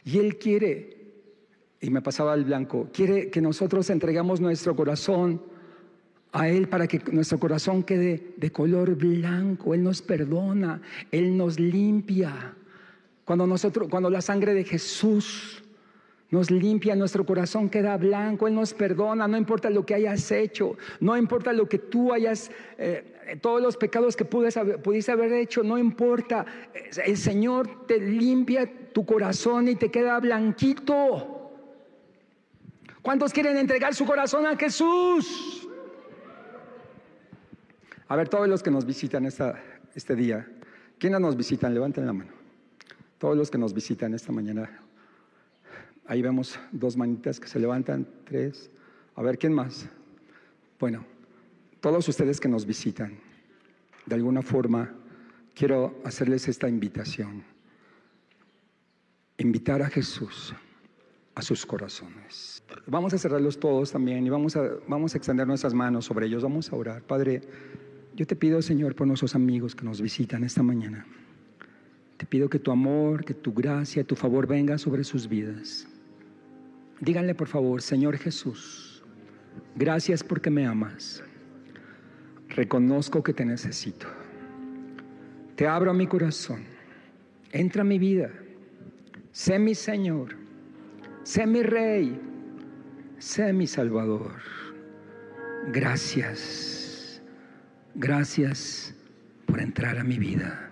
[0.05, 0.96] Y Él quiere,
[1.80, 5.40] y me pasaba al blanco, quiere que nosotros entregamos nuestro corazón
[6.32, 9.74] a Él para que nuestro corazón quede de color blanco.
[9.74, 12.57] Él nos perdona, Él nos limpia.
[13.33, 15.64] Cuando, nosotros, cuando la sangre de Jesús
[16.28, 20.76] nos limpia, nuestro corazón queda blanco, Él nos perdona, no importa lo que hayas hecho,
[21.01, 25.78] no importa lo que tú hayas, eh, todos los pecados que pudiste haber hecho, no
[25.78, 26.45] importa,
[27.07, 31.55] el Señor te limpia tu corazón y te queda blanquito.
[33.01, 35.66] ¿Cuántos quieren entregar su corazón a Jesús?
[38.09, 40.47] A ver, todos los que nos visitan este día,
[40.99, 41.72] ¿quiénes nos visitan?
[41.72, 42.41] Levanten la mano.
[43.23, 44.68] Todos los que nos visitan esta mañana,
[46.07, 48.68] Ahí vemos dos manitas que se levantan, tres.
[49.14, 49.89] A ver, ¿quién más?
[50.81, 51.05] Bueno,
[51.81, 53.20] todos ustedes que nos visitan,
[54.07, 54.93] de alguna forma
[55.55, 57.45] quiero hacerles esta invitación.
[59.39, 60.53] Invitar a Jesús
[61.37, 62.64] a sus corazones.
[62.89, 66.43] Vamos a cerrarlos todos también y vamos a, vamos a extender nuestras manos sobre ellos.
[66.43, 67.03] Vamos a orar.
[67.05, 67.41] Padre,
[68.16, 71.07] yo te pido, Señor, por nuestros amigos que nos visitan esta mañana.
[72.23, 75.89] Te pido que tu amor, que tu gracia, tu favor venga sobre sus vidas.
[77.01, 79.03] Díganle por favor, Señor Jesús,
[79.75, 81.25] gracias porque me amas.
[82.49, 84.07] Reconozco que te necesito.
[85.57, 86.62] Te abro mi corazón.
[87.51, 88.31] Entra a mi vida.
[89.33, 90.37] Sé mi Señor.
[91.25, 92.20] Sé mi Rey.
[93.18, 94.37] Sé mi Salvador.
[95.73, 97.20] Gracias.
[97.97, 98.95] Gracias
[99.45, 100.72] por entrar a mi vida.